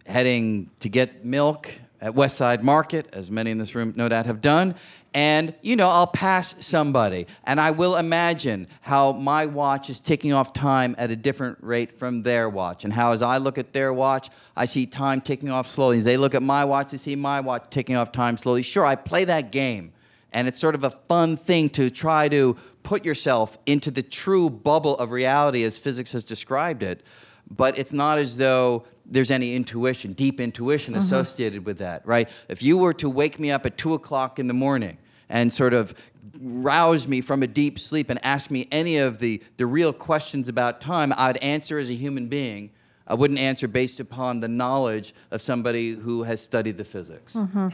[0.05, 4.25] heading to get milk at West Side Market, as many in this room no doubt
[4.25, 4.75] have done.
[5.13, 10.33] And, you know, I'll pass somebody and I will imagine how my watch is ticking
[10.33, 12.83] off time at a different rate from their watch.
[12.83, 15.97] And how, as I look at their watch, I see time ticking off slowly.
[15.97, 18.61] As they look at my watch, they see my watch ticking off time slowly.
[18.61, 19.93] Sure, I play that game.
[20.31, 24.49] And it's sort of a fun thing to try to put yourself into the true
[24.49, 27.01] bubble of reality as physics has described it.
[27.49, 31.03] But it's not as though there's any intuition, deep intuition mm-hmm.
[31.03, 32.29] associated with that, right?
[32.47, 34.97] If you were to wake me up at two o'clock in the morning
[35.29, 35.93] and sort of
[36.39, 40.47] rouse me from a deep sleep and ask me any of the, the real questions
[40.47, 42.71] about time, I'd answer as a human being.
[43.07, 47.33] I wouldn't answer based upon the knowledge of somebody who has studied the physics.
[47.33, 47.69] Mm-hmm.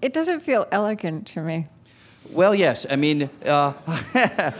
[0.00, 1.66] It doesn't feel elegant to me.
[2.30, 2.86] Well, yes.
[2.88, 3.72] I mean, uh,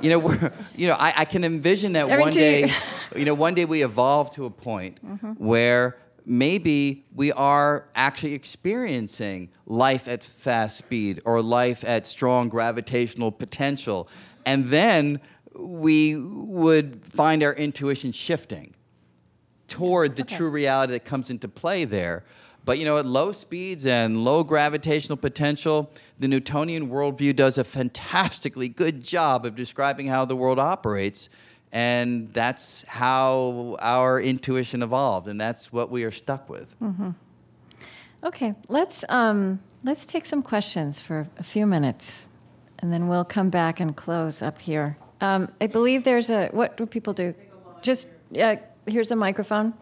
[0.00, 2.70] you know, we're, you know, I, I can envision that one day,
[3.16, 5.32] you know, one day we evolve to a point mm-hmm.
[5.32, 13.30] where maybe we are actually experiencing life at fast speed or life at strong gravitational
[13.30, 14.08] potential,
[14.44, 15.20] and then
[15.54, 18.74] we would find our intuition shifting
[19.68, 22.24] toward the true reality that comes into play there.
[22.66, 27.64] But you know, at low speeds and low gravitational potential, the Newtonian worldview does a
[27.64, 31.30] fantastically good job of describing how the world operates.
[31.72, 36.74] And that's how our intuition evolved, and that's what we are stuck with.
[38.24, 42.28] Okay, let's um, let's take some questions for a few minutes,
[42.78, 44.96] and then we'll come back and close up here.
[45.20, 47.34] Um, I believe there's a what do people do?
[47.82, 48.08] Just
[48.40, 48.56] uh,
[48.86, 49.74] here's a microphone.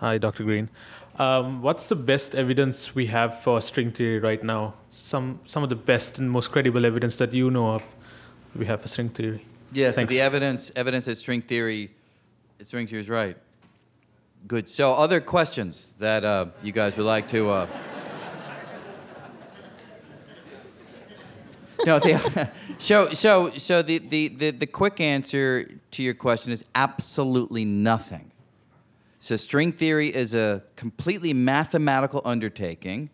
[0.00, 0.44] Hi, Dr.
[0.44, 0.70] Greene.
[1.18, 4.72] Um, what's the best evidence we have for string theory right now?
[4.88, 7.82] Some some of the best and most credible evidence that you know of
[8.56, 9.44] we have for string theory.
[9.72, 11.90] Yeah, so the evidence evidence that string theory,
[12.62, 13.36] string theory is right.
[14.48, 14.70] Good.
[14.70, 17.50] So, other questions that uh, you guys would like to?
[17.50, 17.66] Uh...
[21.84, 22.48] no, the,
[22.78, 28.30] so so so the, the, the, the quick answer to your question is absolutely nothing.
[29.22, 33.10] So, string theory is a completely mathematical undertaking.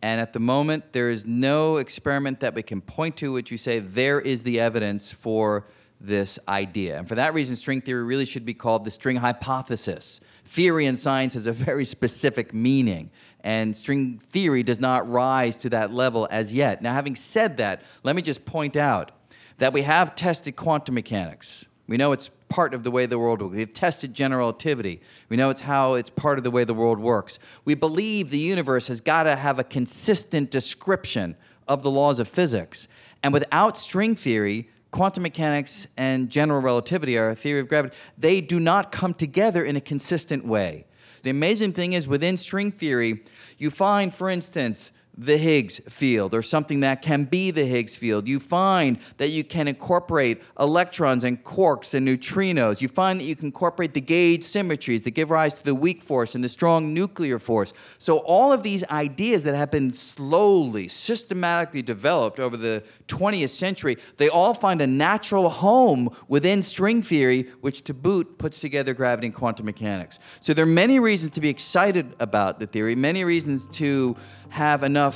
[0.00, 3.58] And at the moment, there is no experiment that we can point to which you
[3.58, 5.66] say there is the evidence for
[6.00, 6.98] this idea.
[6.98, 10.22] And for that reason, string theory really should be called the string hypothesis.
[10.46, 15.68] Theory in science has a very specific meaning, and string theory does not rise to
[15.70, 16.80] that level as yet.
[16.80, 19.12] Now, having said that, let me just point out
[19.58, 21.66] that we have tested quantum mechanics.
[21.90, 23.56] We know it's part of the way the world works.
[23.56, 25.00] We've tested general relativity.
[25.28, 27.40] We know it's how it's part of the way the world works.
[27.64, 31.34] We believe the universe has got to have a consistent description
[31.66, 32.86] of the laws of physics.
[33.24, 38.60] And without string theory, quantum mechanics and general relativity, our theory of gravity, they do
[38.60, 40.86] not come together in a consistent way.
[41.24, 43.24] The amazing thing is, within string theory,
[43.58, 48.26] you find, for instance, the Higgs field or something that can be the Higgs field.
[48.26, 52.80] You find that you can incorporate electrons and quarks and neutrinos.
[52.80, 56.02] You find that you can incorporate the gauge symmetries that give rise to the weak
[56.02, 57.74] force and the strong nuclear force.
[57.98, 63.98] So, all of these ideas that have been slowly, systematically developed over the 20th century,
[64.16, 69.26] they all find a natural home within string theory, which to boot puts together gravity
[69.26, 70.18] and quantum mechanics.
[70.40, 74.16] So, there are many reasons to be excited about the theory, many reasons to
[74.50, 75.09] have enough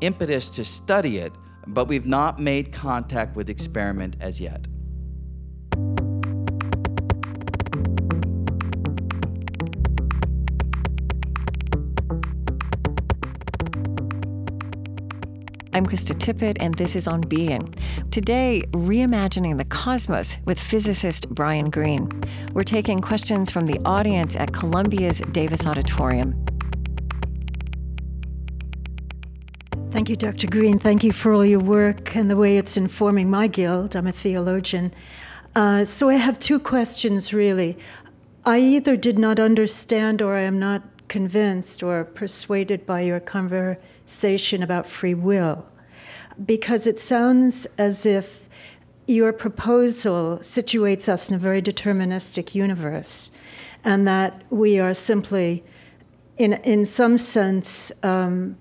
[0.00, 1.32] impetus to study it,
[1.66, 4.66] but we've not made contact with experiment as yet.
[15.72, 17.62] I'm Krista Tippett, and this is On Being.
[18.10, 22.08] Today, reimagining the cosmos with physicist Brian Greene.
[22.52, 26.44] We're taking questions from the audience at Columbia's Davis Auditorium.
[30.00, 30.46] Thank you, Dr.
[30.46, 30.78] Greene.
[30.78, 33.94] Thank you for all your work and the way it's informing my guild.
[33.94, 34.94] I'm a theologian.
[35.54, 37.76] Uh, so I have two questions, really.
[38.46, 44.62] I either did not understand or I am not convinced or persuaded by your conversation
[44.62, 45.66] about free will,
[46.46, 48.48] because it sounds as if
[49.06, 53.32] your proposal situates us in a very deterministic universe,
[53.84, 55.62] and that we are simply,
[56.38, 58.56] in, in some sense, um,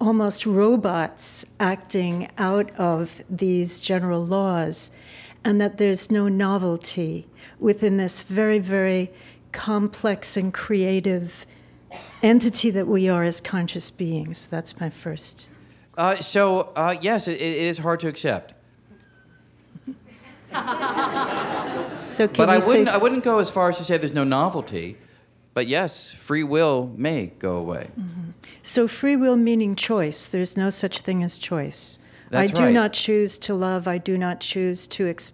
[0.00, 4.90] almost robots acting out of these general laws,
[5.44, 7.26] and that there's no novelty
[7.58, 9.10] within this very, very
[9.52, 11.46] complex and creative
[12.22, 14.46] entity that we are as conscious beings.
[14.46, 15.48] That's my first.
[15.96, 18.54] Uh, so, uh, yes, it, it is hard to accept.
[21.96, 24.24] So, can But I wouldn't, I wouldn't go as far as to say there's no
[24.24, 24.98] novelty.
[25.56, 27.88] But yes, free will may go away.
[27.98, 28.32] Mm-hmm.
[28.62, 28.86] so?
[28.86, 30.26] Free will meaning choice.
[30.26, 31.98] There's no such thing as choice.
[32.28, 32.74] That's I do right.
[32.74, 33.88] not choose to love.
[33.88, 35.32] I do not choose to ex-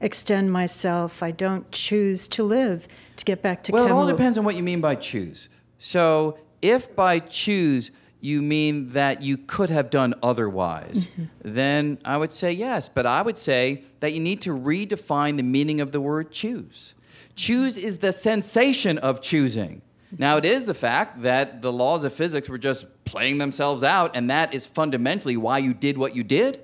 [0.00, 1.24] extend myself.
[1.24, 2.86] I don't choose to live.
[3.16, 5.48] To get back to Well, it all depends on what you mean by choose.
[5.78, 11.24] So, if by choose you mean that you could have done otherwise, mm-hmm.
[11.42, 12.88] then I would say yes.
[12.88, 16.93] But I would say that you need to redefine the meaning of the word choose.
[17.36, 19.82] Choose is the sensation of choosing.
[20.16, 24.14] Now, it is the fact that the laws of physics were just playing themselves out,
[24.14, 26.62] and that is fundamentally why you did what you did.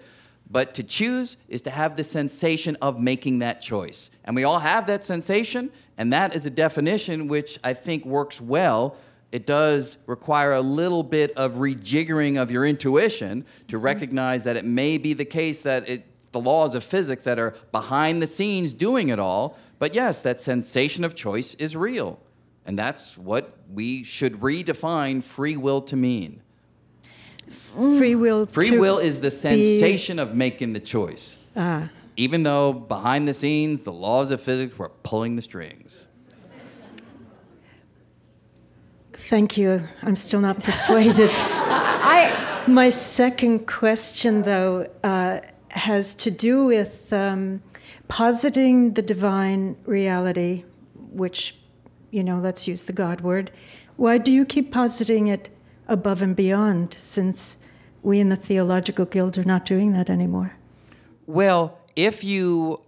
[0.48, 4.10] But to choose is to have the sensation of making that choice.
[4.24, 8.40] And we all have that sensation, and that is a definition which I think works
[8.40, 8.96] well.
[9.32, 13.84] It does require a little bit of rejiggering of your intuition to mm-hmm.
[13.84, 17.54] recognize that it may be the case that it, the laws of physics that are
[17.70, 19.56] behind the scenes doing it all.
[19.80, 22.20] But yes, that sensation of choice is real.
[22.66, 26.42] And that's what we should redefine free will to mean.
[27.72, 28.46] Free will.
[28.46, 30.22] Free will is the sensation be...
[30.22, 31.42] of making the choice.
[31.56, 31.88] Uh.
[32.16, 36.06] Even though behind the scenes, the laws of physics were pulling the strings.
[39.14, 39.88] Thank you.
[40.02, 41.30] I'm still not persuaded.
[41.32, 47.62] I, my second question, though, uh, has to do with um,
[48.08, 50.64] positing the divine reality,
[50.94, 51.56] which,
[52.10, 53.50] you know, let's use the God word.
[53.96, 55.48] Why do you keep positing it
[55.88, 57.62] above and beyond, since
[58.02, 60.54] we in the Theological Guild are not doing that anymore?
[61.26, 62.82] Well, if you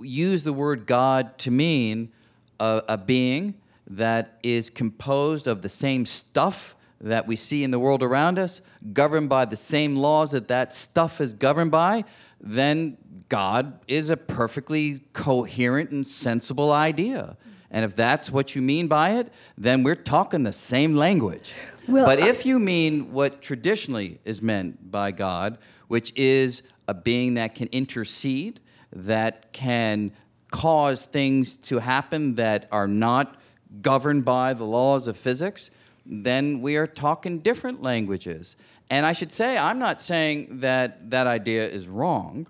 [0.00, 2.12] use the word God to mean
[2.60, 3.54] a, a being
[3.86, 8.60] that is composed of the same stuff that we see in the world around us,
[8.92, 12.04] governed by the same laws that that stuff is governed by,
[12.42, 17.36] then God is a perfectly coherent and sensible idea.
[17.70, 21.54] And if that's what you mean by it, then we're talking the same language.
[21.88, 27.34] Well, but if you mean what traditionally is meant by God, which is a being
[27.34, 28.60] that can intercede,
[28.92, 30.12] that can
[30.50, 33.40] cause things to happen that are not
[33.80, 35.70] governed by the laws of physics,
[36.04, 38.56] then we are talking different languages.
[38.92, 42.46] And I should say, I'm not saying that that idea is wrong.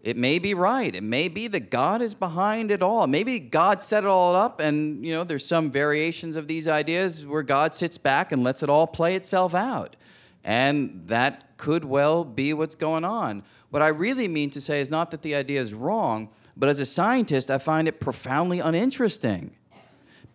[0.00, 0.94] It may be right.
[0.94, 3.06] It may be that God is behind it all.
[3.06, 7.26] Maybe God set it all up, and you know there's some variations of these ideas
[7.26, 9.96] where God sits back and lets it all play itself out,
[10.44, 13.42] and that could well be what's going on.
[13.68, 16.80] What I really mean to say is not that the idea is wrong, but as
[16.80, 19.54] a scientist, I find it profoundly uninteresting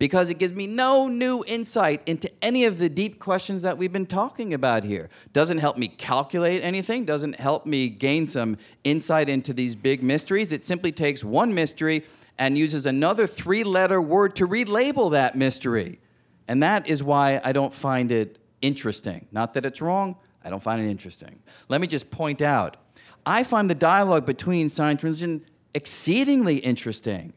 [0.02, 3.92] because it gives me no new insight into any of the deep questions that we've
[3.92, 5.08] been talking about here.
[5.32, 10.50] Doesn't help me calculate anything, doesn't help me gain some insight into these big mysteries.
[10.50, 12.04] It simply takes one mystery
[12.36, 16.00] and uses another three letter word to relabel that mystery.
[16.48, 19.28] And that is why I don't find it interesting.
[19.30, 21.38] Not that it's wrong, I don't find it interesting.
[21.68, 22.76] Let me just point out
[23.24, 27.34] I find the dialogue between science and religion exceedingly interesting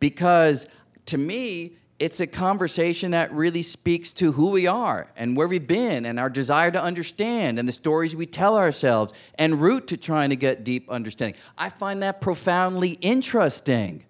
[0.00, 0.66] because
[1.06, 5.66] to me, it's a conversation that really speaks to who we are and where we've
[5.66, 9.96] been and our desire to understand and the stories we tell ourselves and root to
[9.96, 11.40] trying to get deep understanding.
[11.56, 14.04] I find that profoundly interesting.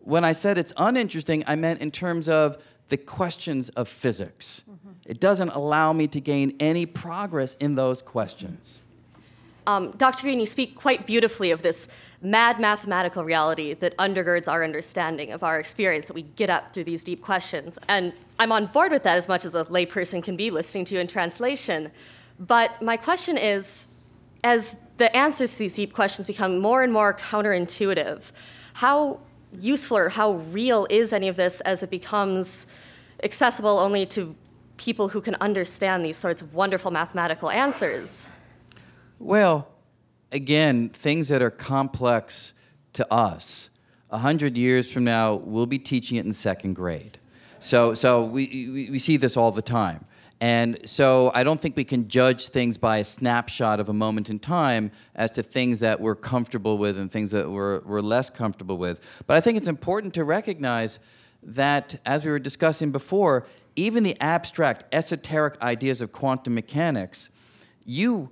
[0.00, 2.58] When I said it's uninteresting, I meant in terms of
[2.88, 4.64] the questions of physics.
[4.68, 4.90] Mm-hmm.
[5.04, 8.80] It doesn't allow me to gain any progress in those questions.
[9.68, 10.22] Um, Dr.
[10.22, 11.88] Greene, you speak quite beautifully of this
[12.22, 16.84] mad mathematical reality that undergirds our understanding of our experience that we get up through
[16.84, 17.78] these deep questions.
[17.86, 20.94] And I'm on board with that as much as a layperson can be listening to
[20.94, 21.92] you in translation.
[22.40, 23.88] But my question is
[24.42, 28.22] as the answers to these deep questions become more and more counterintuitive,
[28.72, 29.20] how
[29.52, 32.66] useful or how real is any of this as it becomes
[33.22, 34.34] accessible only to
[34.78, 38.28] people who can understand these sorts of wonderful mathematical answers?
[39.18, 39.68] Well,
[40.30, 42.54] again, things that are complex
[42.92, 43.68] to us,
[44.10, 47.18] a hundred years from now, we'll be teaching it in second grade.
[47.58, 50.04] So, so we, we see this all the time.
[50.40, 54.30] And so I don't think we can judge things by a snapshot of a moment
[54.30, 58.30] in time as to things that we're comfortable with and things that we're, we're less
[58.30, 59.00] comfortable with.
[59.26, 61.00] But I think it's important to recognize
[61.42, 67.30] that, as we were discussing before, even the abstract, esoteric ideas of quantum mechanics,
[67.84, 68.30] you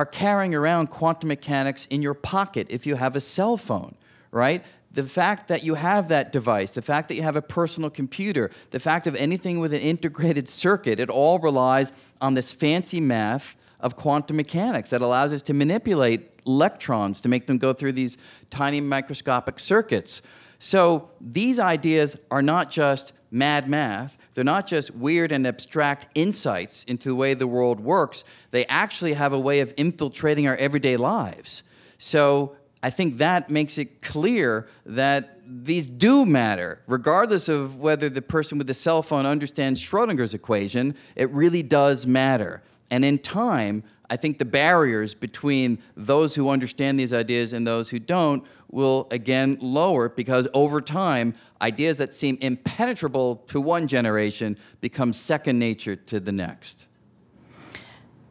[0.00, 3.94] are carrying around quantum mechanics in your pocket if you have a cell phone,
[4.30, 4.64] right?
[4.90, 8.50] The fact that you have that device, the fact that you have a personal computer,
[8.70, 13.58] the fact of anything with an integrated circuit, it all relies on this fancy math
[13.78, 18.16] of quantum mechanics that allows us to manipulate electrons to make them go through these
[18.48, 20.22] tiny microscopic circuits.
[20.58, 26.84] So these ideas are not just mad math, they're not just weird and abstract insights
[26.84, 30.96] into the way the world works, they actually have a way of infiltrating our everyday
[30.96, 31.62] lives.
[31.98, 38.22] So I think that makes it clear that these do matter, regardless of whether the
[38.22, 42.62] person with the cell phone understands Schrodinger's equation, it really does matter.
[42.90, 47.90] And in time, I think the barriers between those who understand these ideas and those
[47.90, 54.56] who don't will again lower because over time, ideas that seem impenetrable to one generation
[54.80, 56.86] become second nature to the next.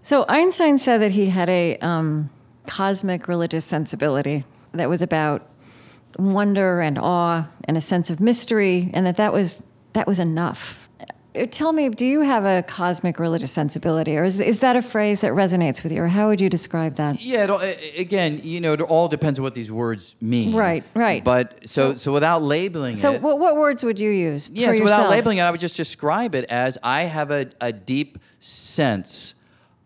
[0.02, 2.30] So Einstein said that he had a um,
[2.68, 5.48] cosmic religious sensibility that was about
[6.18, 9.64] wonder and awe and a sense of mystery, and that that was
[9.94, 10.89] that was enough
[11.48, 15.22] tell me, do you have a cosmic religious sensibility, or is, is that a phrase
[15.22, 17.22] that resonates with you, or how would you describe that?
[17.22, 17.62] Yeah, all-
[17.98, 20.56] again, you know, it all depends on what these words mean.
[20.56, 21.24] Right, right.
[21.24, 23.00] But so so, without labeling it.
[23.00, 25.52] So, it, what, what words would you use yeah, for so without labeling it, I
[25.52, 29.34] would just describe it as I have a, a deep sense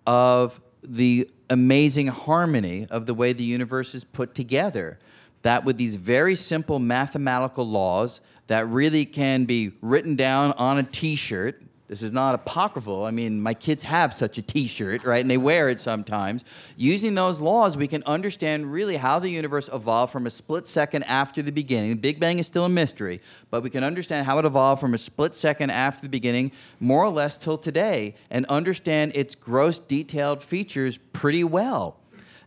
[0.06, 5.00] of the amazing harmony of the way the universe is put together.
[5.44, 10.84] That with these very simple mathematical laws that really can be written down on a
[10.84, 11.62] t shirt.
[11.90, 13.06] This is not apocryphal.
[13.06, 15.22] I mean, my kids have such a t shirt, right?
[15.22, 16.44] And they wear it sometimes.
[16.76, 21.04] Using those laws, we can understand really how the universe evolved from a split second
[21.04, 21.92] after the beginning.
[21.92, 23.22] The Big Bang is still a mystery,
[23.52, 27.04] but we can understand how it evolved from a split second after the beginning, more
[27.04, 32.00] or less till today, and understand its gross, detailed features pretty well.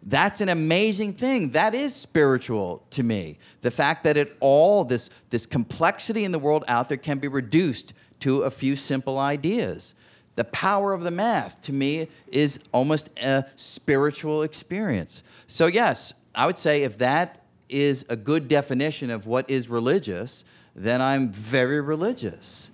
[0.08, 1.50] That's an amazing thing.
[1.50, 3.38] That is spiritual to me.
[3.62, 7.26] The fact that it all, this, this complexity in the world out there, can be
[7.26, 9.96] reduced to a few simple ideas.
[10.36, 15.24] The power of the math, to me, is almost a spiritual experience.
[15.48, 20.44] So, yes, I would say if that is a good definition of what is religious,
[20.76, 22.70] then I'm very religious.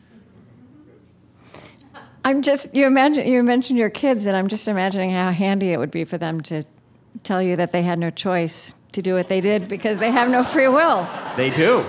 [2.24, 5.78] I'm just you imagine you mentioned your kids, and I'm just imagining how handy it
[5.78, 6.64] would be for them to
[7.22, 10.28] tell you that they had no choice to do what they did because they have
[10.28, 11.08] no free will.
[11.36, 11.84] They do.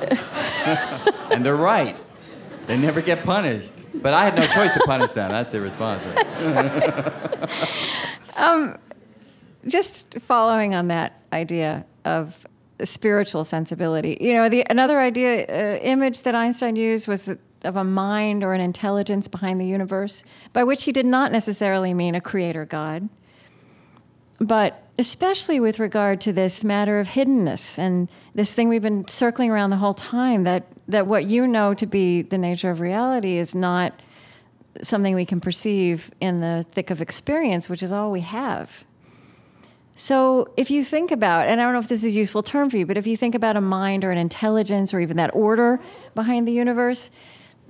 [1.30, 2.00] and they're right.
[2.66, 3.72] They never get punished.
[3.94, 5.30] But I had no choice to punish them.
[5.30, 6.02] That's their response.
[9.66, 12.46] just following on that idea of
[12.82, 17.76] spiritual sensibility, you know, the another idea uh, image that Einstein used was that of
[17.76, 22.14] a mind or an intelligence behind the universe, by which he did not necessarily mean
[22.14, 23.08] a creator god,
[24.40, 29.50] but especially with regard to this matter of hiddenness and this thing we've been circling
[29.50, 33.38] around the whole time that that what you know to be the nature of reality
[33.38, 33.92] is not
[34.82, 38.84] something we can perceive in the thick of experience, which is all we have.
[39.98, 42.68] So, if you think about, and I don't know if this is a useful term
[42.68, 45.34] for you, but if you think about a mind or an intelligence or even that
[45.34, 45.80] order
[46.14, 47.08] behind the universe,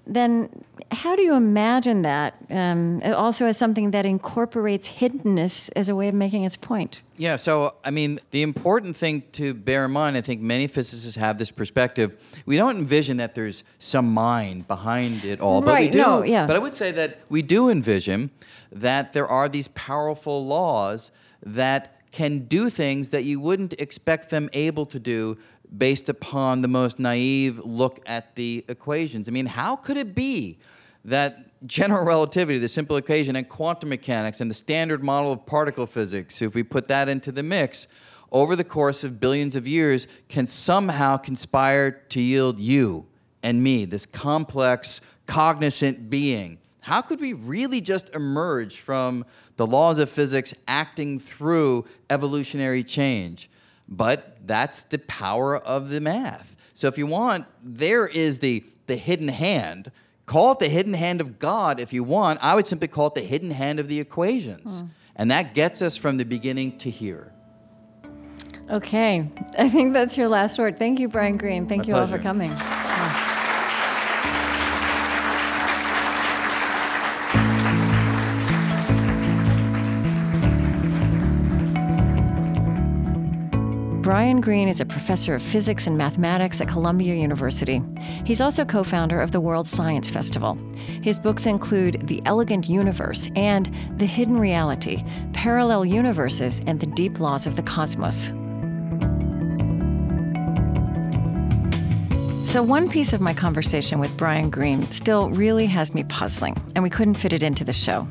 [0.07, 0.49] then
[0.93, 6.09] how do you imagine that um, also as something that incorporates hiddenness as a way
[6.09, 7.03] of making its point?
[7.17, 11.17] Yeah, so I mean, the important thing to bear in mind, I think many physicists
[11.17, 12.17] have this perspective.
[12.47, 15.99] We don't envision that there's some mind behind it all, but we do.
[15.99, 16.47] no, yeah.
[16.47, 18.31] But I would say that we do envision
[18.71, 21.11] that there are these powerful laws
[21.45, 25.37] that can do things that you wouldn't expect them able to do
[25.77, 29.29] based upon the most naive look at the equations.
[29.29, 30.59] I mean, how could it be
[31.05, 35.87] that general relativity, the simple equation, and quantum mechanics, and the standard model of particle
[35.87, 37.89] physics, if we put that into the mix,
[38.33, 43.07] over the course of billions of years, can somehow conspire to yield you
[43.43, 46.59] and me, this complex, cognizant being?
[46.81, 49.25] How could we really just emerge from
[49.57, 53.51] the laws of physics acting through evolutionary change?
[53.89, 56.57] But that's the power of the math.
[56.75, 59.91] So if you want, there is the, the hidden hand.
[60.27, 62.41] Call it the hidden hand of God if you want.
[62.43, 64.81] I would simply call it the hidden hand of the equations.
[64.81, 64.87] Hmm.
[65.15, 67.33] And that gets us from the beginning to here.
[68.69, 70.79] Okay, I think that's your last word.
[70.79, 71.67] Thank you, Brian Greene.
[71.69, 72.23] Thank My you all for pleasure.
[72.25, 73.36] coming.
[84.07, 87.83] Brian Greene is a professor of physics and mathematics at Columbia University.
[88.25, 90.57] He's also co founder of the World Science Festival.
[91.03, 95.03] His books include The Elegant Universe and The Hidden Reality
[95.33, 98.29] Parallel Universes and the Deep Laws of the Cosmos.
[102.49, 106.85] So, one piece of my conversation with Brian Greene still really has me puzzling, and
[106.85, 108.07] we couldn't fit it into the show.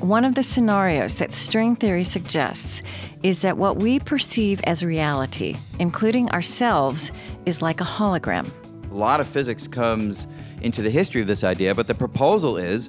[0.00, 2.82] One of the scenarios that string theory suggests
[3.22, 7.12] is that what we perceive as reality, including ourselves,
[7.44, 8.50] is like a hologram.
[8.90, 10.26] A lot of physics comes
[10.62, 12.88] into the history of this idea, but the proposal is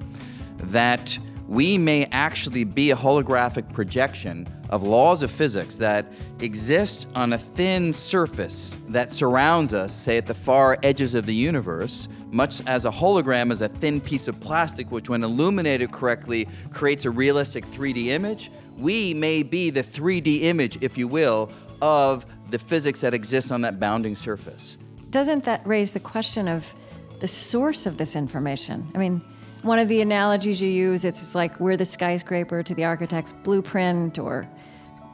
[0.60, 6.06] that we may actually be a holographic projection of laws of physics that
[6.40, 11.36] exist on a thin surface that surrounds us, say at the far edges of the
[11.36, 16.48] universe, much as a hologram is a thin piece of plastic which, when illuminated correctly,
[16.72, 18.52] creates a realistic 3D image.
[18.78, 21.52] We may be the 3D image, if you will,
[21.82, 24.78] of the physics that exists on that bounding surface.
[25.10, 26.74] Doesn't that raise the question of
[27.20, 28.90] the source of this information?
[28.96, 29.22] I mean,
[29.62, 34.18] one of the analogies you use, it's like we're the skyscraper to the architect's blueprint,
[34.18, 34.48] or,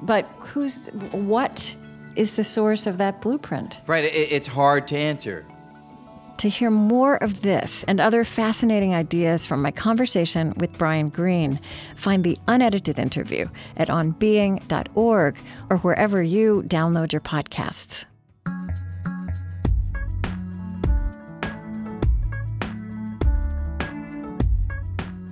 [0.04, 1.76] but who's, what
[2.16, 3.82] is the source of that blueprint?
[3.88, 5.46] Right, it, it's hard to answer.
[6.38, 11.60] To hear more of this and other fascinating ideas from my conversation with Brian Greene,
[11.96, 15.38] find the unedited interview at onbeing.org
[15.72, 18.06] or wherever you download your podcasts.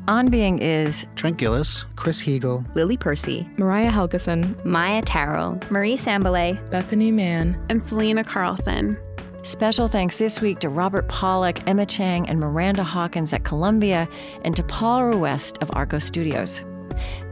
[0.07, 6.59] On Being is Trent Gilliss, Chris Heagle, Lily Percy, Mariah Helgeson, Maia Tarrell, Marie Sambilay,
[6.69, 8.97] Bethany Mann, and Selena Carlson.
[9.45, 14.09] Special thanks this week to Robert Pollock, Emma Chang, and Miranda Hawkins at Columbia,
[14.43, 16.65] and to Paul West of Arco Studios.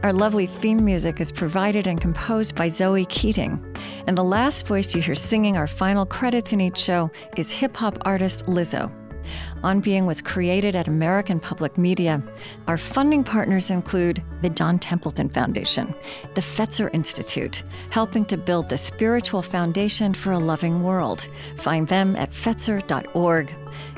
[0.04, 3.58] Our lovely theme music is provided and composed by Zoe Keating.
[4.06, 7.76] And the last voice you hear singing our final credits in each show is hip
[7.76, 8.92] hop artist Lizzo.
[9.64, 12.22] On Being was created at American Public Media.
[12.68, 15.94] Our funding partners include the John Templeton Foundation,
[16.34, 21.26] the Fetzer Institute, helping to build the spiritual foundation for a loving world.
[21.56, 23.50] Find them at fetzer.org.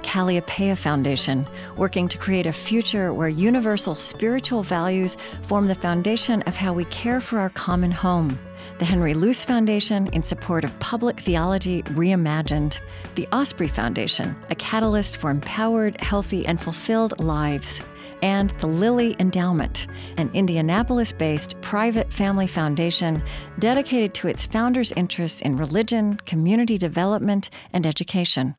[0.05, 1.45] Kalliopeia Foundation,
[1.77, 5.17] working to create a future where universal spiritual values
[5.49, 8.39] form the foundation of how we care for our common home
[8.79, 12.79] the Henry Luce Foundation in support of public theology reimagined,
[13.15, 17.83] the Osprey Foundation, a catalyst for empowered, healthy, and fulfilled lives,
[18.23, 19.87] and the Lilly Endowment,
[20.19, 23.23] an Indianapolis based private family foundation
[23.59, 28.57] dedicated to its founders' interests in religion, community development, and education.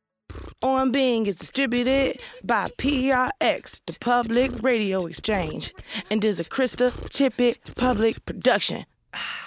[0.62, 5.74] On Being is distributed by PRX, the Public Radio Exchange,
[6.10, 8.86] and is a Krista Tippett public production.
[9.14, 9.47] Ah.